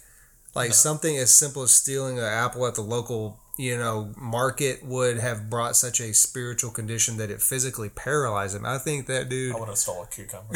[0.54, 5.18] like something as simple as stealing an apple at the local you know market would
[5.20, 8.66] have brought such a spiritual condition that it physically paralyzed him.
[8.66, 9.56] I think that dude.
[9.56, 10.56] I would have stole a cucumber.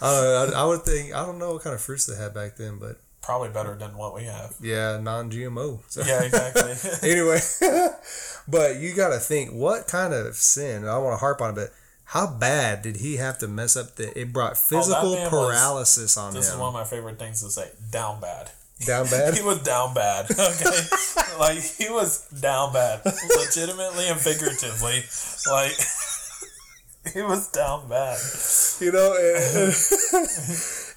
[0.00, 2.16] I, don't know, I, I would think I don't know what kind of fruits they
[2.16, 4.54] had back then, but Probably better than what we have.
[4.58, 5.80] yeah, non-GMO.
[5.88, 6.02] So.
[6.02, 6.72] Yeah, exactly.
[7.10, 7.40] anyway,
[8.48, 10.86] but you got to think what kind of sin.
[10.86, 11.68] I want to harp on it, but
[12.08, 15.28] how bad did he have to mess up that it brought oh, physical man was-
[15.30, 16.34] paralysis on him.
[16.36, 17.70] this is one of my favorite things to say.
[17.90, 18.50] Down bad.
[18.86, 19.34] Down bad.
[19.34, 20.26] He was down bad.
[20.30, 20.80] Okay,
[21.38, 25.02] like he was down bad, legitimately and figuratively.
[25.50, 25.76] Like
[27.14, 28.18] he was down bad.
[28.80, 29.74] you know, it,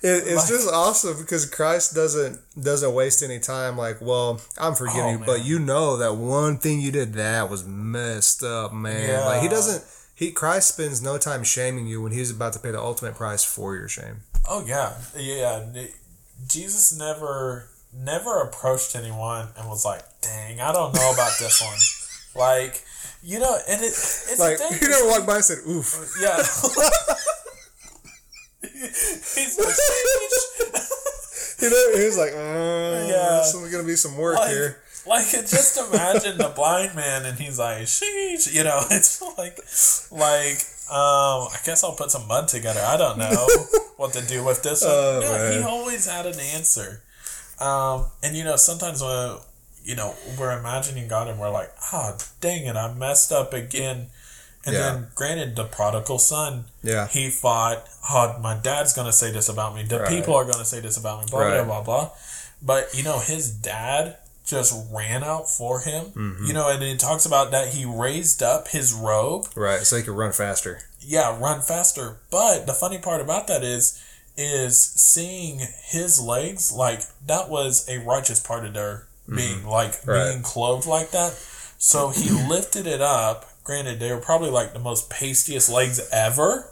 [0.04, 3.78] it, it's just awesome because Christ doesn't doesn't waste any time.
[3.78, 7.50] Like, well, I'm forgiving Oh, you, but you know that one thing you did that
[7.50, 9.10] was messed up, man.
[9.10, 9.26] Yeah.
[9.26, 9.84] Like he doesn't.
[10.22, 13.44] He Christ spends no time shaming you when he's about to pay the ultimate price
[13.44, 14.18] for your shame.
[14.48, 15.66] Oh yeah, yeah.
[16.48, 21.76] Jesus never never approached anyone and was like, "Dang, I don't know about this one."
[22.34, 22.82] Like,
[23.22, 26.38] you know, and it, it's Like he never walked by and said, "Oof." Yeah.
[28.62, 29.76] He's like,
[31.62, 33.42] You know, he was like, uh, Yeah.
[33.42, 37.38] "This is gonna be some work like, here." Like just imagine the blind man and
[37.40, 39.58] he's like, sheesh, you know, it's like,
[40.12, 40.58] like,
[40.92, 42.82] um, I guess I'll put some mud together.
[42.86, 43.48] I don't know
[43.98, 44.92] what to do with this one.
[44.94, 47.02] Oh, No, he always had an answer.
[47.60, 49.38] Um, and you know, sometimes when,
[49.84, 54.08] you know, we're imagining God and we're like, ah, dang it, I messed up again.
[54.64, 54.82] And Yeah.
[54.92, 57.08] then, granted, the prodigal son, Yeah.
[57.08, 59.82] he thought, oh, my dad's going to say this about me.
[59.84, 60.10] The Right.
[60.10, 61.66] people are going to say this about me, blah, Right.
[61.66, 62.10] blah, blah, blah.
[62.62, 66.06] But, you know, his dad just ran out for him.
[66.08, 66.46] Mm-hmm.
[66.46, 69.46] You know, and it talks about that he raised up his robe.
[69.56, 70.80] Right, so he could run faster.
[71.00, 72.18] Yeah, run faster.
[72.30, 74.02] But the funny part about that is,
[74.38, 80.10] is seeing his legs, like, that was a righteous part of their being, like, Mm-hmm.
[80.10, 80.32] Right.
[80.32, 81.32] being clothed like that.
[81.78, 83.46] So he lifted it up.
[83.64, 86.68] Granted, they were probably like the most pastiest legs ever.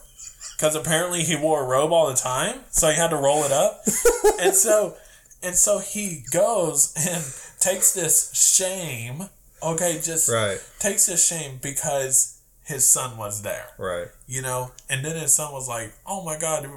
[0.55, 2.61] Because apparently he wore a robe all the time.
[2.69, 3.81] So he had to roll it up.
[4.41, 4.97] and so
[5.41, 7.23] and so he goes and
[7.59, 9.29] takes this shame.
[9.61, 13.67] Okay, just Right, takes this shame because his son was there.
[13.77, 14.07] right.
[14.27, 14.71] You know?
[14.89, 16.69] And then his son was like, Oh my god,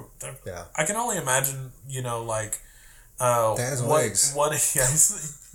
[0.45, 0.65] Yeah.
[0.75, 2.59] I can only imagine, you know, like
[3.19, 4.33] uh what, legs.
[4.33, 4.87] What yeah,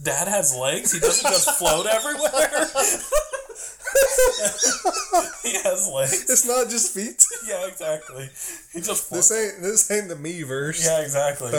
[0.03, 0.93] Dad has legs?
[0.93, 2.23] He doesn't just float everywhere.
[5.43, 6.31] he has legs.
[6.31, 7.25] It's not just feet.
[7.47, 8.29] Yeah, exactly.
[8.73, 10.85] He just This ain't this ain't the me verse.
[10.85, 11.49] Yeah, exactly.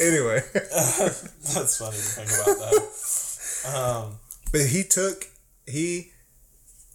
[0.00, 2.82] anyway, That's funny to think about that.
[3.76, 4.18] Um,
[4.52, 5.28] but he took
[5.66, 6.10] he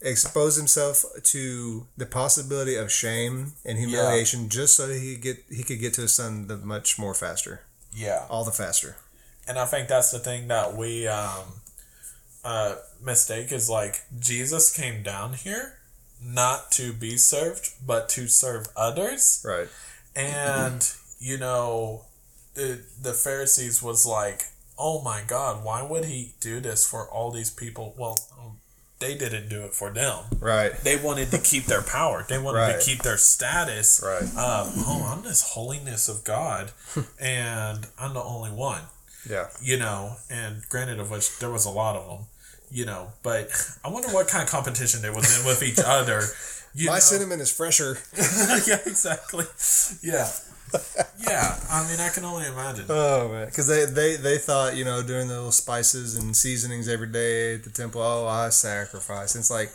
[0.02, 5.80] exposed himself to the possibility of shame and humiliation just so he get he could
[5.80, 7.62] get to his son the much more faster,
[7.94, 8.26] Yeah.
[8.30, 8.98] all the faster.
[9.50, 11.44] And I think that's the thing that we um,
[12.46, 15.80] uh, mistake is like Jesus came down here
[16.24, 19.44] not to be served, but to serve others.
[19.44, 19.68] Right.
[20.16, 20.88] And
[21.20, 22.06] you know,
[22.54, 24.44] the the Pharisees was like,
[24.78, 28.58] "Oh my God, why would he do this for all these people?" Well, um,
[29.00, 30.26] they didn't do it for them.
[30.40, 30.74] Right.
[30.84, 32.24] They wanted to keep their power.
[32.30, 32.80] They wanted Right.
[32.80, 34.00] to keep their status.
[34.06, 34.22] Right.
[34.22, 36.72] Um, oh, I'm this holiness of God,
[37.20, 38.84] and I'm the only one
[39.28, 39.48] Yeah.
[39.62, 42.28] you know, and granted of which there was a lot of them,
[42.72, 43.50] you know, but
[43.84, 46.22] I wonder what kind of competition they was in with each other.
[46.76, 47.00] You My know?
[47.00, 47.98] cinnamon is fresher.
[48.68, 49.46] yeah, exactly.
[50.04, 50.30] Yeah.
[51.28, 52.86] Yeah, I mean, I can only imagine.
[52.90, 56.88] Oh man, because they, they they thought you know doing the little spices and seasonings
[56.88, 58.02] every day at the temple.
[58.04, 59.36] Oh, I sacrifice.
[59.36, 59.72] it's like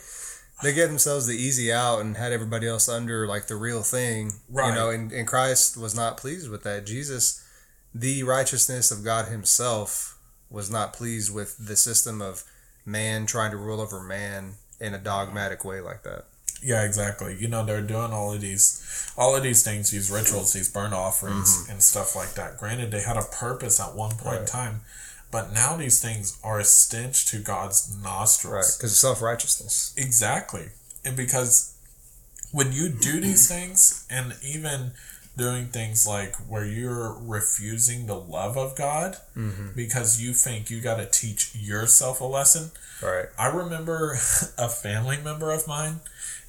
[0.63, 4.31] they gave themselves the easy out and had everybody else under like the real thing.
[4.49, 4.69] Right.
[4.69, 6.85] You know, and, and Christ was not pleased with that.
[6.85, 7.44] Jesus,
[7.95, 10.19] the righteousness of God Himself,
[10.49, 12.43] was not pleased with the system of
[12.85, 16.25] man trying to rule over man in a dogmatic way like that.
[16.61, 17.37] Yeah, exactly.
[17.39, 20.93] You know, they're doing all of these, all of these things, these rituals, these burnt
[20.93, 21.71] offerings, mm-hmm.
[21.71, 22.57] and stuff like that.
[22.57, 24.81] Granted, they had a purpose at one point in time,
[25.31, 28.53] but now these things are a stench to God's nostrils.
[28.53, 28.77] Right.
[28.77, 29.93] Because of self righteousness.
[29.97, 30.67] Exactly.
[31.03, 31.75] And because
[32.51, 34.91] when you do these things, and even
[35.37, 39.17] doing things like where you're refusing the love of God
[39.75, 42.71] because you think you got to teach yourself a lesson.
[43.03, 43.25] Right.
[43.37, 44.13] I remember
[44.57, 45.99] a family member of mine,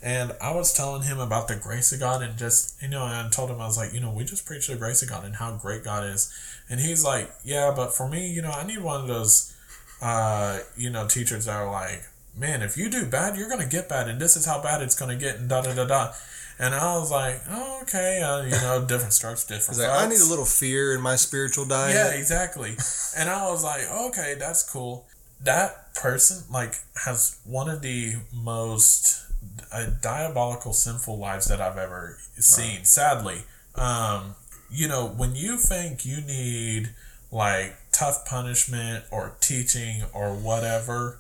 [0.03, 3.15] and I was telling him about the grace of God, and just, you know, and
[3.15, 5.25] I told him, I was like, you know, we just preach the grace of God
[5.25, 6.33] and how great God is.
[6.69, 9.53] And he's like, yeah, but for me, you know, I need one of those,
[10.01, 12.03] uh, you know, teachers that are like,
[12.37, 14.83] man, if you do bad, you're going to get bad, and this is how bad
[14.83, 16.13] it's going to get, and da da da da.
[16.59, 20.21] And I was like, oh, okay, uh, you know, different strokes, different like, I need
[20.21, 21.95] a little fear in my spiritual diet.
[21.95, 22.77] Yeah, exactly.
[23.17, 25.07] and I was like, okay, that's cool.
[25.43, 29.27] That person like has one of the most
[29.71, 32.85] uh, diabolical, sinful lives that I've ever seen.
[32.85, 33.43] Sadly,
[33.75, 34.35] um,
[34.71, 36.91] you know, when you think you need
[37.31, 41.19] like tough punishment or teaching or whatever,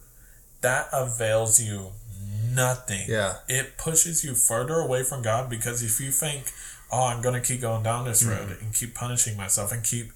[0.62, 1.92] that avails you
[2.56, 3.04] nothing.
[3.08, 3.36] Yeah.
[3.48, 6.50] It pushes you further away from God because if you think,
[6.90, 8.64] oh, I'm going to keep going down this road Mm-hmm.
[8.64, 10.10] and keep punishing myself and keep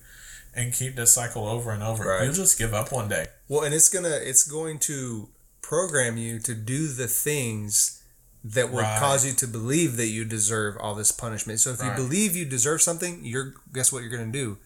[0.53, 2.25] and keep this cycle over and over, Right.
[2.25, 3.27] you'll just give up one day.
[3.49, 5.29] Well, and it's gonna it's going to
[5.63, 8.03] program you to do the things
[8.43, 8.99] that will Right.
[8.99, 11.61] cause you to believe that you deserve all this punishment.
[11.61, 11.91] So if Right.
[11.97, 14.59] you believe you deserve something, you're guess what you're gonna do?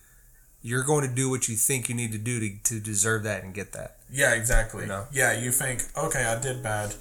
[0.63, 3.45] You're going to do what you think you need to do to, to deserve that
[3.45, 3.99] and get that.
[4.11, 4.83] Yeah, exactly.
[4.85, 5.07] You know?
[5.13, 6.95] Yeah, you think, okay, I did bad.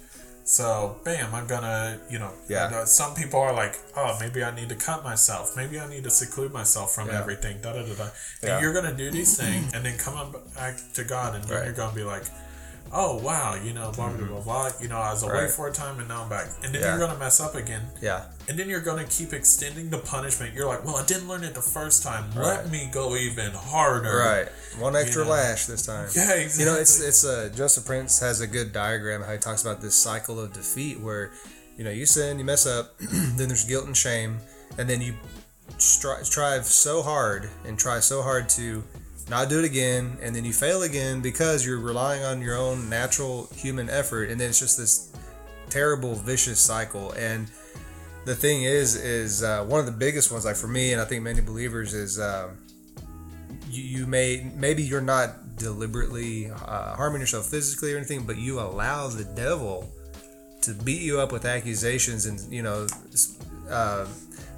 [0.46, 2.64] So, bam, I'm gonna, you know, Yeah.
[2.66, 5.56] uh, some people are like, oh, maybe I need to cut myself.
[5.56, 7.18] Maybe I need to seclude myself from Yeah.
[7.20, 7.60] everything.
[7.62, 8.08] Da da da da.
[8.42, 8.50] Yeah.
[8.56, 11.64] And you're gonna do these things and then come back to God and then Right.
[11.64, 12.24] you're gonna be like,
[12.96, 14.70] oh, wow, you know, blah, blah, blah, blah.
[14.80, 15.50] You know, I was away Right.
[15.50, 16.46] for a time and now I'm back.
[16.62, 16.90] And then Yeah.
[16.96, 17.82] you're gonna mess up again.
[18.00, 18.22] Yeah.
[18.48, 20.54] And then you're gonna keep extending the punishment.
[20.54, 22.30] You're like, well, I didn't learn it the first time.
[22.36, 22.46] Right.
[22.58, 24.16] Let me go even harder.
[24.16, 24.48] Right.
[24.78, 25.30] One extra know?
[25.32, 26.08] lash this time.
[26.14, 26.64] Yeah, exactly.
[26.64, 29.80] You know, it's it's uh, Joseph Prince has a good diagram how he talks about
[29.80, 31.32] this cycle of defeat where,
[31.76, 34.38] you know, you sin, you mess up, then there's guilt and shame,
[34.78, 35.14] and then you
[35.78, 38.82] strive so hard and try so hard to
[39.28, 42.88] not do it again, and then you fail again because you're relying on your own
[42.88, 45.12] natural human effort, and then it's just this
[45.70, 47.12] terrible vicious cycle.
[47.12, 47.50] And
[48.24, 51.04] the thing is, is uh, one of the biggest ones, like for me, and I
[51.04, 52.20] think many believers, is.
[52.20, 52.58] Um,
[53.70, 58.60] you, you may maybe you're not deliberately uh, harming yourself physically or anything, but you
[58.60, 59.90] allow the devil
[60.62, 62.86] to beat you up with accusations and you know,
[63.68, 64.06] uh,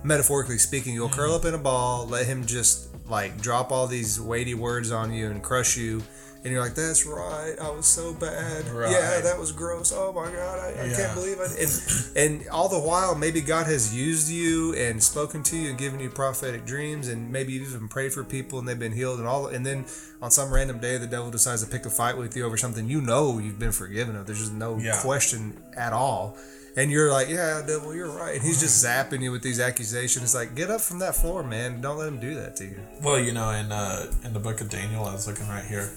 [0.05, 4.21] metaphorically speaking, you'll curl up in a ball, let him just like drop all these
[4.21, 6.03] weighty words on you and crush you.
[6.45, 7.55] And you're like, that's right.
[7.61, 8.69] I was so bad.
[8.69, 8.93] Right.
[8.93, 9.93] Yeah, that was gross.
[9.93, 10.97] Oh my God, I, I Yeah.
[10.97, 11.51] can't believe it.
[11.59, 15.79] And and all the while, maybe God has used you and spoken to you and
[15.79, 19.19] given you prophetic dreams, and maybe you've even prayed for people and they've been healed
[19.19, 19.49] and all.
[19.49, 19.87] And then
[20.23, 22.89] on some random day, the devil decides to pick a fight with you over something
[22.89, 24.27] you know you've been forgiven of.
[24.27, 25.01] There's just no Yeah.
[25.03, 26.37] question at all.
[26.79, 28.35] And you're like, yeah, devil, you're right.
[28.35, 30.23] And he's just zapping you with these accusations.
[30.23, 31.81] It's like, get up from that floor, man.
[31.81, 32.79] Don't let him do that to you.
[33.03, 35.91] Well, you know, in uh, in the book of Daniel, I was looking right here,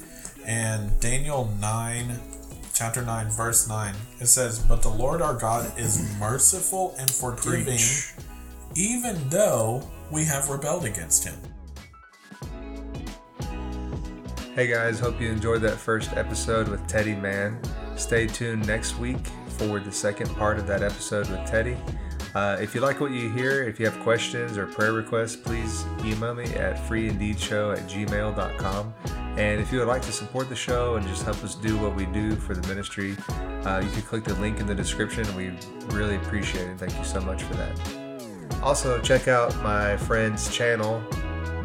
[0.45, 2.17] and Daniel nine,
[2.73, 7.65] chapter nine, verse nine, it says, "But the Lord our God is merciful and forgiving,
[7.65, 8.13] Preach.
[8.75, 11.35] even though we have rebelled against Him."
[14.55, 17.59] Hey guys, hope you enjoyed that first episode with Teddy Mann.
[17.97, 19.27] Stay tuned next week
[19.59, 21.75] for the second part of that episode with Teddy.
[22.33, 25.83] Uh, if you like what you hear, if you have questions or prayer requests, please
[26.05, 28.93] email me at freeindeedshow at gmail.com.
[29.35, 31.93] And if you would like to support the show and just help us do what
[31.93, 33.17] we do for the ministry,
[33.65, 35.25] uh, you can click the link in the description.
[35.35, 35.51] We
[35.93, 36.77] really appreciate it.
[36.77, 38.61] Thank you so much for that.
[38.63, 41.03] Also, check out my friend's channel,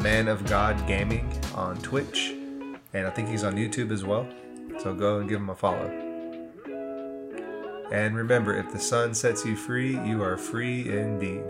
[0.01, 2.33] Man of God Gaming, on Twitch.
[2.93, 4.27] And I think he's on YouTube as well.
[4.79, 6.04] So go and give him a follow.
[7.91, 11.43] And remember, if the son sets you free, you are free indeed.